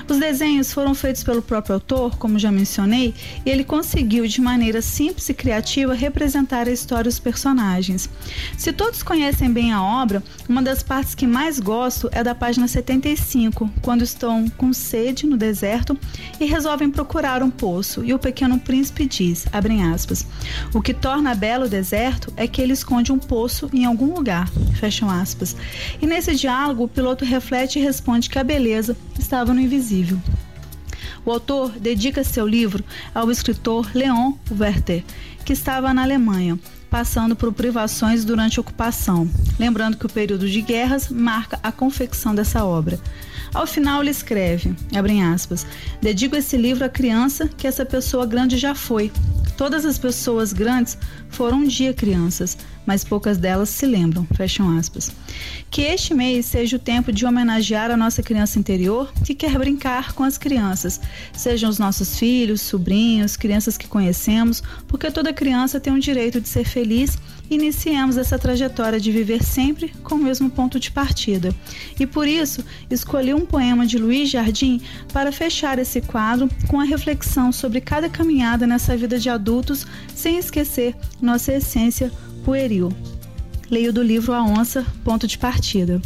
[0.10, 3.14] Os desenhos foram feitos pelo próprio autor, como já mencionei,
[3.46, 8.10] e ele conseguiu, de maneira simples e criativa, representar a história dos personagens.
[8.58, 12.34] Se todos conhecem bem a obra, uma das partes partes que mais gosto é da
[12.34, 15.98] página 75, quando estão com sede no deserto
[16.40, 18.04] e resolvem procurar um poço.
[18.04, 20.26] E o pequeno príncipe diz, abrem aspas,
[20.74, 24.50] o que torna belo o deserto é que ele esconde um poço em algum lugar,
[24.80, 25.56] fecham aspas.
[26.02, 30.20] E nesse diálogo, o piloto reflete e responde que a beleza estava no invisível.
[31.24, 32.84] O autor dedica seu livro
[33.14, 35.04] ao escritor Leon Werther,
[35.44, 36.58] que estava na Alemanha
[36.96, 39.30] passando por privações durante a ocupação.
[39.60, 42.98] Lembrando que o período de guerras marca a confecção dessa obra.
[43.54, 44.74] Ao final ele escreve,
[45.34, 45.68] aspas,
[46.02, 49.12] dedico esse livro à criança que essa pessoa grande já foi.
[49.58, 54.28] Todas as pessoas grandes foram um dia crianças, mas poucas delas se lembram.
[54.36, 55.12] Fecham aspas.
[55.70, 60.14] Que este mês seja o tempo de homenagear a nossa criança interior que quer brincar
[60.14, 61.00] com as crianças,
[61.34, 66.48] sejam os nossos filhos, sobrinhos, crianças que conhecemos, porque toda criança tem o direito de
[66.48, 67.18] ser feliz
[67.50, 71.54] iniciemos essa trajetória de viver sempre com o mesmo ponto de partida.
[72.00, 74.82] E por isso, escolhi um poema de Luiz Jardim
[75.14, 80.38] para fechar esse quadro com a reflexão sobre cada caminhada nessa vida de adultos, sem
[80.38, 82.12] esquecer nossa essência
[82.46, 82.94] pueril.
[83.72, 86.00] Leio do livro A Onça, Ponto de Partida.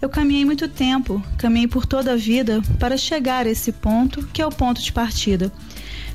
[0.00, 4.42] Eu caminhei muito tempo, caminhei por toda a vida para chegar a esse ponto que
[4.42, 5.52] é o ponto de partida.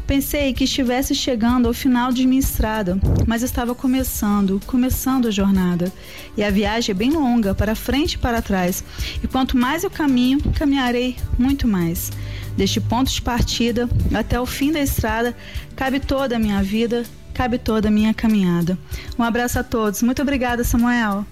[0.06, 5.92] Pensei que estivesse chegando ao final de minha estrada, mas estava começando, começando a jornada.
[6.36, 8.84] E a viagem é bem longa, para frente e para trás.
[9.24, 12.12] E quanto mais eu caminho, caminharei muito mais.
[12.58, 15.36] Deste ponto de partida até o fim da estrada,
[15.76, 17.06] cabe toda a minha vida,
[17.38, 18.76] cabe toda a minha caminhada.
[19.18, 20.02] Um abraço a todos.
[20.02, 21.24] Muito obrigada, Samuel.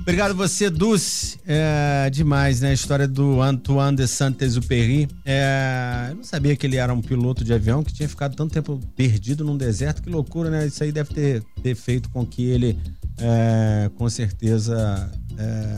[0.00, 1.38] Obrigado você, Dulce.
[1.46, 2.70] É demais, né?
[2.70, 5.08] A história do Antoine de Saint-Exupéry.
[5.24, 8.52] É, eu não sabia que ele era um piloto de avião que tinha ficado tanto
[8.52, 10.02] tempo perdido num deserto.
[10.02, 10.66] Que loucura, né?
[10.66, 12.76] Isso aí deve ter, ter feito com que ele,
[13.18, 15.76] é, com certeza, é,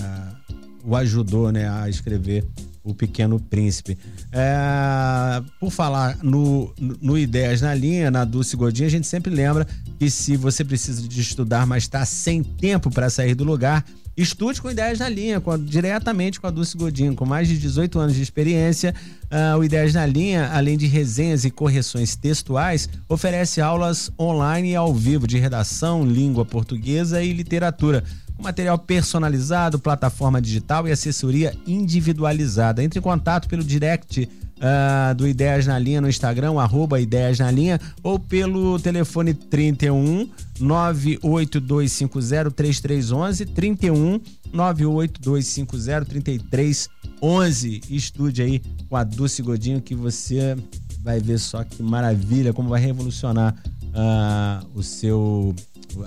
[0.82, 2.46] o ajudou né, a escrever
[2.84, 3.98] O Pequeno Príncipe.
[4.30, 9.66] É, por falar no, no Ideias na Linha, na Dulce Godinho, a gente sempre lembra
[9.98, 13.84] que se você precisa de estudar, mas está sem tempo para sair do lugar
[14.16, 17.16] Estude com Ideias na Linha, com, diretamente com a Dulce Godinho.
[17.16, 21.44] Com mais de 18 anos de experiência, uh, o Ideias na Linha, além de resenhas
[21.44, 28.04] e correções textuais, oferece aulas online e ao vivo de redação, língua portuguesa e literatura.
[28.38, 32.82] Material personalizado, plataforma digital e assessoria individualizada.
[32.82, 34.28] Entre em contato pelo direct
[34.58, 40.28] uh, do Ideias na Linha no Instagram, arroba Ideias na Linha, ou pelo telefone 31
[40.60, 44.20] 98250 3311, 31
[44.52, 47.80] 98250 3311.
[47.88, 50.56] Estude aí com a Dulce Godinho que você
[51.02, 53.54] vai ver só que maravilha, como vai revolucionar
[53.94, 55.54] uh, o seu,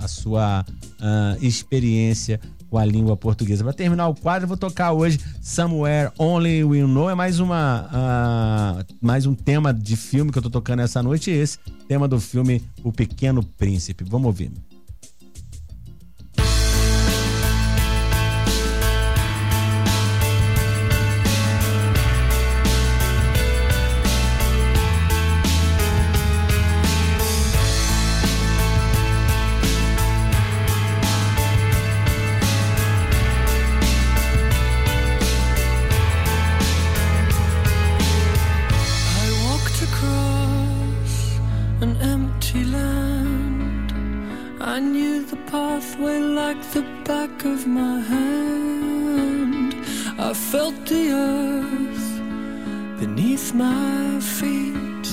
[0.00, 3.64] a sua uh, experiência com a língua portuguesa.
[3.64, 7.08] Para terminar o quadro, eu vou tocar hoje Somewhere Only We Know.
[7.10, 7.88] É mais uma
[8.80, 11.30] uh, mais um tema de filme que eu tô tocando essa noite.
[11.30, 11.58] Esse
[11.88, 14.04] tema do filme O Pequeno Príncipe.
[14.04, 14.52] Vamos ouvir.
[46.48, 49.74] like the back of my hand.
[50.28, 52.08] I felt the earth
[53.00, 55.06] beneath my feet.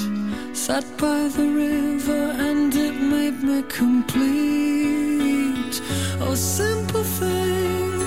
[0.53, 5.75] Sat by the river and it made me complete.
[6.23, 7.99] Oh, simple thing,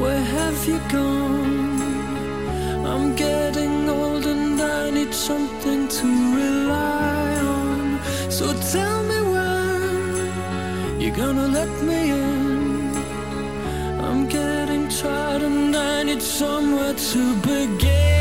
[0.00, 2.84] where have you gone?
[2.92, 6.06] I'm getting old and I need something to
[6.40, 7.28] rely
[7.58, 8.00] on.
[8.38, 12.23] So tell me when you're gonna let me in.
[16.14, 18.13] need somewhere to begin.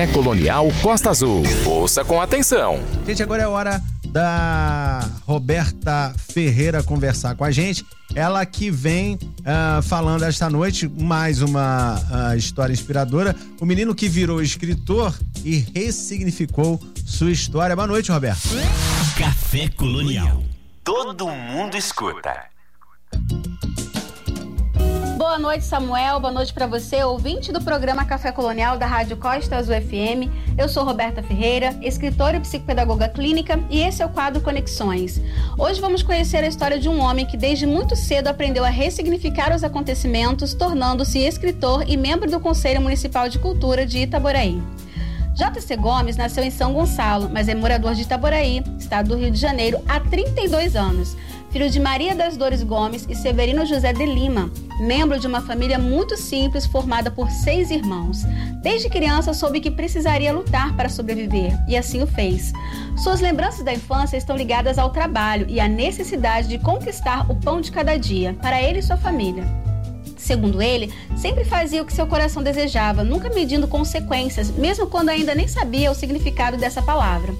[0.00, 1.42] Café Colonial Costa Azul.
[1.66, 2.80] Ouça com atenção.
[3.06, 7.84] Gente, agora é hora da Roberta Ferreira conversar com a gente.
[8.14, 13.36] Ela que vem uh, falando esta noite mais uma uh, história inspiradora.
[13.60, 15.14] O menino que virou escritor
[15.44, 17.76] e ressignificou sua história.
[17.76, 18.40] Boa noite, Roberta.
[19.18, 20.42] Café Colonial.
[20.82, 22.48] Todo mundo escuta.
[25.20, 26.18] Boa noite, Samuel.
[26.18, 30.32] Boa noite para você, ouvinte do programa Café Colonial da Rádio Costa Azul FM.
[30.56, 35.20] Eu sou Roberta Ferreira, escritora e psicopedagoga clínica, e esse é o quadro Conexões.
[35.58, 39.54] Hoje vamos conhecer a história de um homem que desde muito cedo aprendeu a ressignificar
[39.54, 44.62] os acontecimentos, tornando-se escritor e membro do Conselho Municipal de Cultura de Itaboraí.
[45.34, 49.38] JC Gomes nasceu em São Gonçalo, mas é morador de Itaboraí, estado do Rio de
[49.38, 51.14] Janeiro, há 32 anos
[51.50, 55.78] filho de Maria das Dores Gomes e Severino José de Lima, membro de uma família
[55.78, 58.22] muito simples formada por seis irmãos.
[58.62, 62.52] Desde criança soube que precisaria lutar para sobreviver e assim o fez.
[62.96, 67.60] Suas lembranças da infância estão ligadas ao trabalho e à necessidade de conquistar o pão
[67.60, 69.44] de cada dia para ele e sua família.
[70.16, 75.34] Segundo ele, sempre fazia o que seu coração desejava, nunca medindo consequências, mesmo quando ainda
[75.34, 77.34] nem sabia o significado dessa palavra.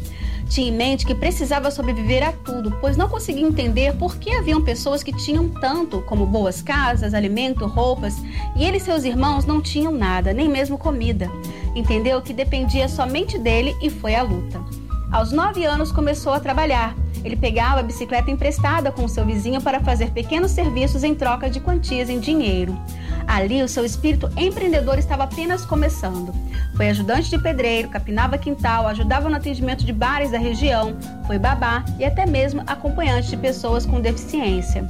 [0.51, 4.60] Tinha em mente que precisava sobreviver a tudo, pois não conseguia entender por que haviam
[4.60, 8.16] pessoas que tinham tanto, como boas casas, alimento, roupas,
[8.56, 11.31] e ele e seus irmãos não tinham nada, nem mesmo comida.
[11.72, 14.60] Entendeu que dependia somente dele e foi à luta.
[15.12, 16.97] Aos nove anos começou a trabalhar.
[17.24, 21.60] Ele pegava a bicicleta emprestada com seu vizinho para fazer pequenos serviços em troca de
[21.60, 22.77] quantias em dinheiro.
[23.31, 26.35] Ali, o seu espírito empreendedor estava apenas começando.
[26.77, 30.97] Foi ajudante de pedreiro, capinava quintal, ajudava no atendimento de bares da região,
[31.28, 34.85] foi babá e até mesmo acompanhante de pessoas com deficiência.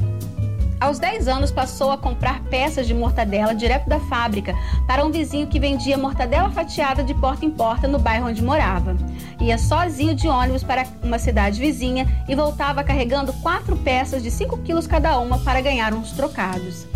[0.81, 4.55] Aos 10 anos, passou a comprar peças de mortadela direto da fábrica
[4.87, 8.97] para um vizinho que vendia mortadela fatiada de porta em porta no bairro onde morava.
[9.39, 14.57] Ia sozinho de ônibus para uma cidade vizinha e voltava carregando quatro peças de 5
[14.63, 16.89] quilos cada uma para ganhar uns trocados.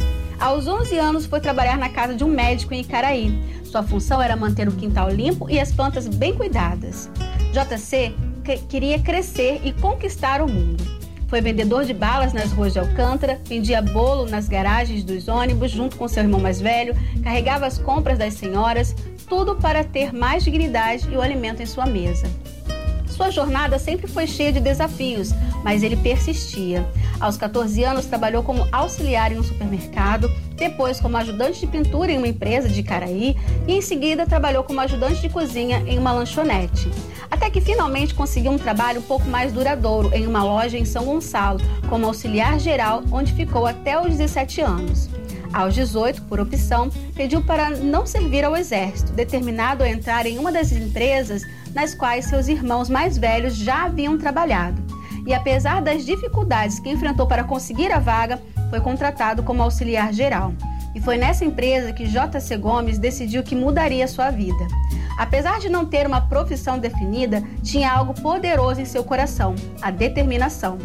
[0.45, 3.33] Aos 11 anos, foi trabalhar na casa de um médico em Icaraí.
[3.65, 7.09] Sua função era manter o quintal limpo e as plantas bem cuidadas.
[7.51, 8.15] JC
[8.69, 10.85] queria crescer e conquistar o mundo.
[11.29, 15.97] Foi vendedor de balas nas ruas de Alcântara, vendia bolo nas garagens dos ônibus junto
[15.97, 18.95] com seu irmão mais velho, carregava as compras das senhoras,
[19.27, 22.27] tudo para ter mais dignidade e o alimento em sua mesa.
[23.15, 25.31] Sua jornada sempre foi cheia de desafios,
[25.63, 26.85] mas ele persistia.
[27.21, 32.19] Aos 14 anos, trabalhou como auxiliar em um supermercado, depois como ajudante de pintura em
[32.19, 33.37] uma empresa de Caraí
[33.69, 36.91] e em seguida trabalhou como ajudante de cozinha em uma lanchonete.
[37.31, 41.05] Até que finalmente conseguiu um trabalho um pouco mais duradouro em uma loja em São
[41.05, 45.09] Gonçalo, como auxiliar geral, onde ficou até os 17 anos.
[45.55, 50.51] Aos 18, por opção, pediu para não servir ao exército, determinado a entrar em uma
[50.51, 54.83] das empresas nas quais seus irmãos mais velhos já haviam trabalhado.
[55.25, 60.53] E apesar das dificuldades que enfrentou para conseguir a vaga, foi contratado como auxiliar geral.
[60.93, 62.57] E foi nessa empresa que J.C.
[62.57, 64.67] Gomes decidiu que mudaria sua vida.
[65.17, 70.79] Apesar de não ter uma profissão definida, tinha algo poderoso em seu coração: a determinação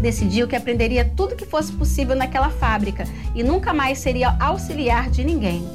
[0.00, 3.04] decidiu que aprenderia tudo que fosse possível naquela fábrica
[3.34, 5.66] e nunca mais seria auxiliar de ninguém.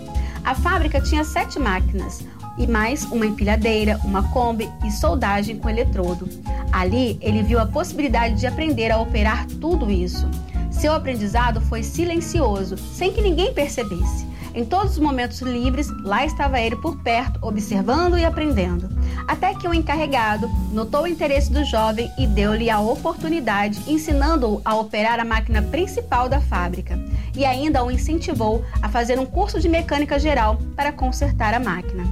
[0.43, 2.25] A fábrica tinha sete máquinas
[2.57, 6.27] e mais uma empilhadeira, uma Kombi e soldagem com eletrodo.
[6.71, 10.29] Ali, ele viu a possibilidade de aprender a operar tudo isso.
[10.69, 14.32] Seu aprendizado foi silencioso, sem que ninguém percebesse.
[14.55, 18.87] Em todos os momentos livres, lá estava ele por perto, observando e aprendendo.
[19.27, 24.75] Até que o encarregado notou o interesse do jovem e deu-lhe a oportunidade, ensinando-o a
[24.75, 26.99] operar a máquina principal da fábrica.
[27.35, 32.03] E ainda o incentivou a fazer um curso de mecânica geral para consertar a máquina.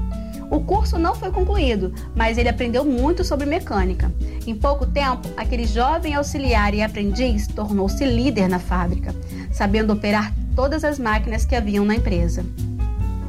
[0.49, 4.11] O curso não foi concluído, mas ele aprendeu muito sobre mecânica.
[4.47, 9.15] Em pouco tempo, aquele jovem auxiliar e aprendiz tornou-se líder na fábrica,
[9.51, 12.45] sabendo operar todas as máquinas que haviam na empresa.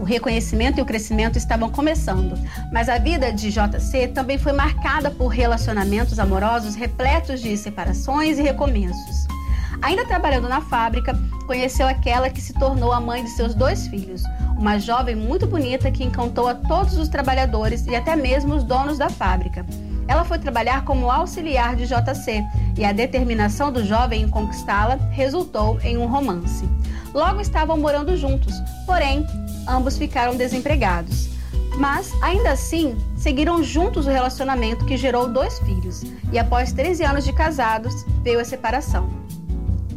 [0.01, 2.35] O reconhecimento e o crescimento estavam começando,
[2.73, 8.43] mas a vida de JC também foi marcada por relacionamentos amorosos repletos de separações e
[8.43, 9.28] recomeços.
[9.81, 11.16] Ainda trabalhando na fábrica,
[11.47, 14.23] conheceu aquela que se tornou a mãe de seus dois filhos,
[14.57, 18.99] uma jovem muito bonita que encantou a todos os trabalhadores e até mesmo os donos
[18.99, 19.65] da fábrica.
[20.07, 22.44] Ela foi trabalhar como auxiliar de JC
[22.77, 26.69] e a determinação do jovem em conquistá-la resultou em um romance.
[27.14, 28.55] Logo estavam morando juntos,
[28.86, 29.26] porém,
[29.68, 31.28] ambos ficaram desempregados.
[31.78, 36.02] Mas, ainda assim, seguiram juntos o relacionamento que gerou dois filhos,
[36.32, 39.22] e após 13 anos de casados, veio a separação.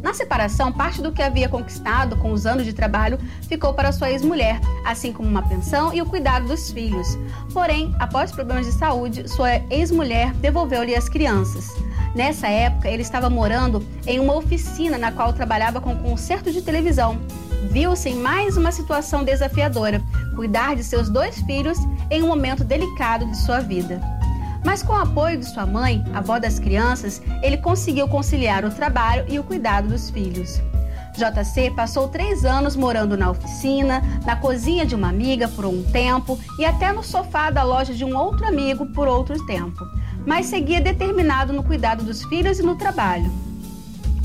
[0.02, 3.18] Na separação, parte do que havia conquistado com os anos de trabalho
[3.48, 7.18] ficou para sua ex-mulher, assim como uma pensão e o cuidado dos filhos.
[7.52, 11.74] Porém, após problemas de saúde, sua ex-mulher devolveu-lhe as crianças.
[12.16, 17.18] Nessa época, ele estava morando em uma oficina na qual trabalhava com concertos de televisão.
[17.70, 20.02] Viu-se em mais uma situação desafiadora:
[20.34, 21.76] cuidar de seus dois filhos
[22.10, 24.00] em um momento delicado de sua vida.
[24.64, 29.26] Mas com o apoio de sua mãe, avó das crianças, ele conseguiu conciliar o trabalho
[29.28, 30.58] e o cuidado dos filhos.
[31.16, 36.38] JC passou três anos morando na oficina, na cozinha de uma amiga por um tempo
[36.58, 39.84] e até no sofá da loja de um outro amigo por outro tempo,
[40.26, 43.32] mas seguia determinado no cuidado dos filhos e no trabalho.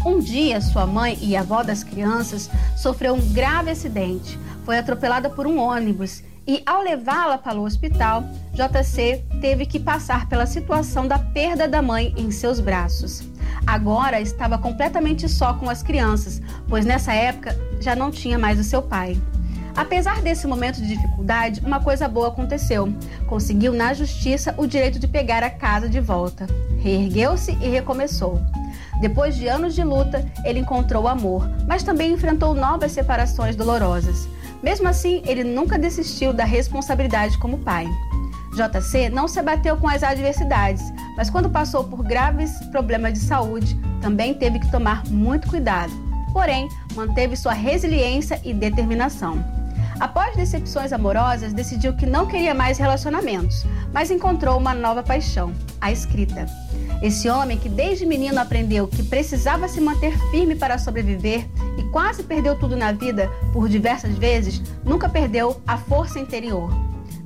[0.06, 4.38] Um dia, sua mãe e avó das crianças sofreu um grave acidente.
[4.66, 10.28] Foi atropelada por um ônibus e, ao levá-la para o hospital, JC teve que passar
[10.28, 13.24] pela situação da perda da mãe em seus braços.
[13.66, 18.66] Agora estava completamente só com as crianças, pois nessa época já não tinha mais o
[18.66, 19.18] seu pai.
[19.74, 22.94] Apesar desse momento de dificuldade, uma coisa boa aconteceu.
[23.28, 26.48] Conseguiu na justiça o direito de pegar a casa de volta.
[26.82, 28.42] Reergueu-se e recomeçou.
[29.00, 34.28] Depois de anos de luta, ele encontrou amor, mas também enfrentou novas separações dolorosas.
[34.64, 37.88] Mesmo assim, ele nunca desistiu da responsabilidade como pai.
[38.54, 40.84] JC não se abateu com as adversidades,
[41.16, 45.92] mas quando passou por graves problemas de saúde, também teve que tomar muito cuidado.
[46.34, 49.44] Porém, manteve sua resiliência e determinação.
[50.00, 55.92] Após decepções amorosas, decidiu que não queria mais relacionamentos, mas encontrou uma nova paixão, a
[55.92, 56.46] escrita.
[57.02, 61.48] Esse homem que desde menino aprendeu que precisava se manter firme para sobreviver
[61.78, 66.70] e quase perdeu tudo na vida por diversas vezes, nunca perdeu a força interior.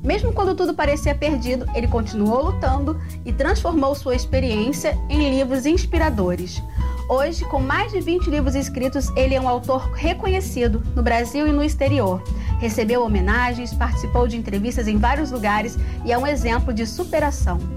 [0.02, 6.62] Mesmo quando tudo parecia perdido, ele continuou lutando e transformou sua experiência em livros inspiradores.
[7.10, 11.52] Hoje, com mais de 20 livros escritos, ele é um autor reconhecido no Brasil e
[11.52, 12.24] no exterior.
[12.60, 17.75] Recebeu homenagens, participou de entrevistas em vários lugares e é um exemplo de superação.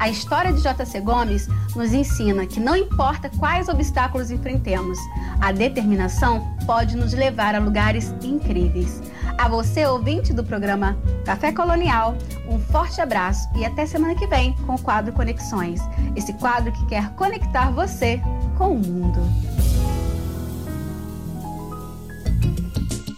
[0.00, 0.98] A história de J.C.
[0.98, 1.46] Gomes
[1.76, 4.98] nos ensina que não importa quais obstáculos enfrentemos,
[5.38, 9.02] A determinação pode nos levar a lugares incríveis.
[9.36, 12.16] A você, ouvinte do programa Café Colonial,
[12.48, 15.80] um forte abraço e até semana que vem com o quadro Conexões.
[16.16, 18.22] Esse quadro que quer conectar você
[18.56, 19.20] com o mundo.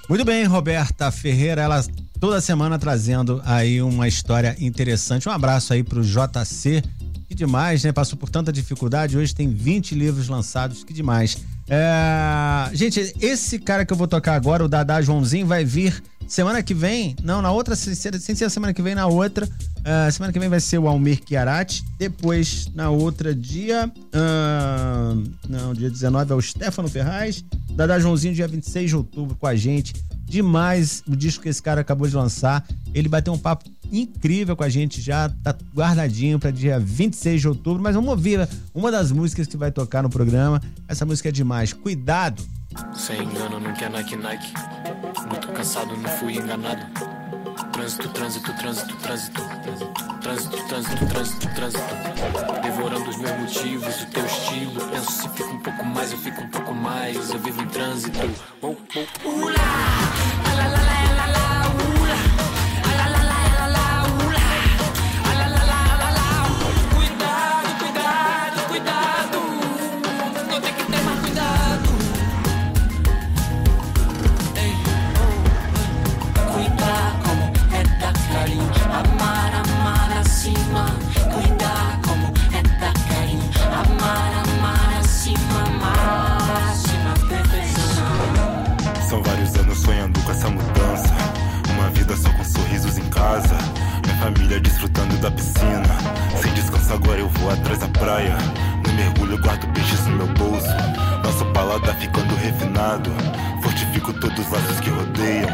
[0.08, 1.80] Muito bem, Roberta Ferreira, ela
[2.22, 5.28] toda semana trazendo aí uma história interessante.
[5.28, 6.80] Um abraço aí pro JC,
[7.28, 7.90] que demais, né?
[7.90, 11.38] Passou por tanta dificuldade, hoje tem 20 livros lançados, que demais.
[11.68, 12.70] É...
[12.74, 16.72] Gente, esse cara que eu vou tocar agora, o Dadá Joãozinho, vai vir semana que
[16.72, 17.16] vem.
[17.24, 19.44] Não, na outra, sem ser semana que vem, na outra.
[19.44, 21.84] Uh, semana que vem vai ser o Almir Chiarati.
[21.98, 23.90] Depois, na outra dia.
[24.14, 27.44] Uh, não, dia 19 é o Stefano Ferraz.
[27.72, 29.92] Dadá Joãozinho, dia 26 de outubro, com a gente.
[30.32, 32.66] Demais o disco que esse cara acabou de lançar.
[32.94, 37.48] Ele bateu um papo incrível com a gente já, tá guardadinho para dia 26 de
[37.48, 40.58] outubro, mas vamos ouvir uma das músicas que vai tocar no programa.
[40.88, 41.74] Essa música é demais.
[41.74, 42.42] Cuidado!
[42.94, 44.52] Sem engano, não quer Nike Nike.
[45.28, 46.86] Muito cansado, não fui enganado.
[47.72, 49.42] Trânsito, trânsito, trânsito, trânsito.
[50.20, 52.60] Trânsito, trânsito, trânsito, trânsito.
[52.62, 54.88] Devorando os meus motivos, o teu estilo.
[54.88, 57.30] Penso se fica um pouco mais, eu fico um pouco mais.
[57.30, 58.18] Eu vivo em trânsito.
[58.60, 59.28] Oh, oh.
[59.28, 59.54] Ula!
[60.56, 60.91] La, la, la,
[94.22, 95.82] família desfrutando da piscina.
[96.40, 98.36] Sem descanso agora eu vou atrás da praia.
[98.86, 100.68] No mergulho guardo peixes no meu bolso.
[101.24, 103.10] Nosso paladar ficando refinado.
[103.62, 105.50] Fortifico todos os laços que rodeiam.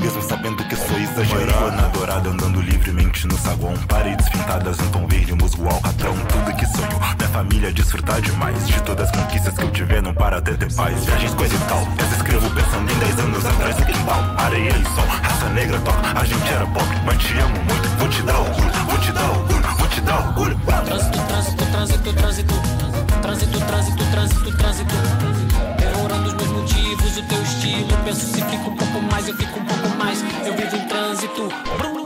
[0.00, 1.76] Mesmo sabendo que sou exagerado.
[1.76, 3.74] na dourada andando livremente no saguão.
[3.86, 6.14] Paredes pintadas em tom verde, musgo alcatrão.
[6.28, 6.45] Tudo minha
[7.46, 8.66] família desfrutar demais.
[8.66, 11.04] De todas as conquistas que eu tiver, não para até ter paz.
[11.04, 11.86] Viagens, coisa e tal.
[11.98, 14.34] Essa escrevo pensando em 10 anos atrás quintal.
[14.36, 16.20] Areia e sol, raça negra toca.
[16.20, 17.88] A gente era pobre, mas te amo muito.
[17.98, 20.60] Vou te dar orgulho, vou te dar orgulho, vou te dar orgulho.
[20.66, 22.54] Trânsito, trânsito, trânsito, trânsito.
[23.22, 24.94] Trânsito, trânsito, trânsito, trânsito.
[25.78, 27.96] Devorando os meus motivos, o teu estilo.
[28.04, 30.24] Penso se fica um pouco mais, eu fico um pouco mais.
[30.44, 31.48] Eu vivo em trânsito.
[31.78, 32.05] Brum,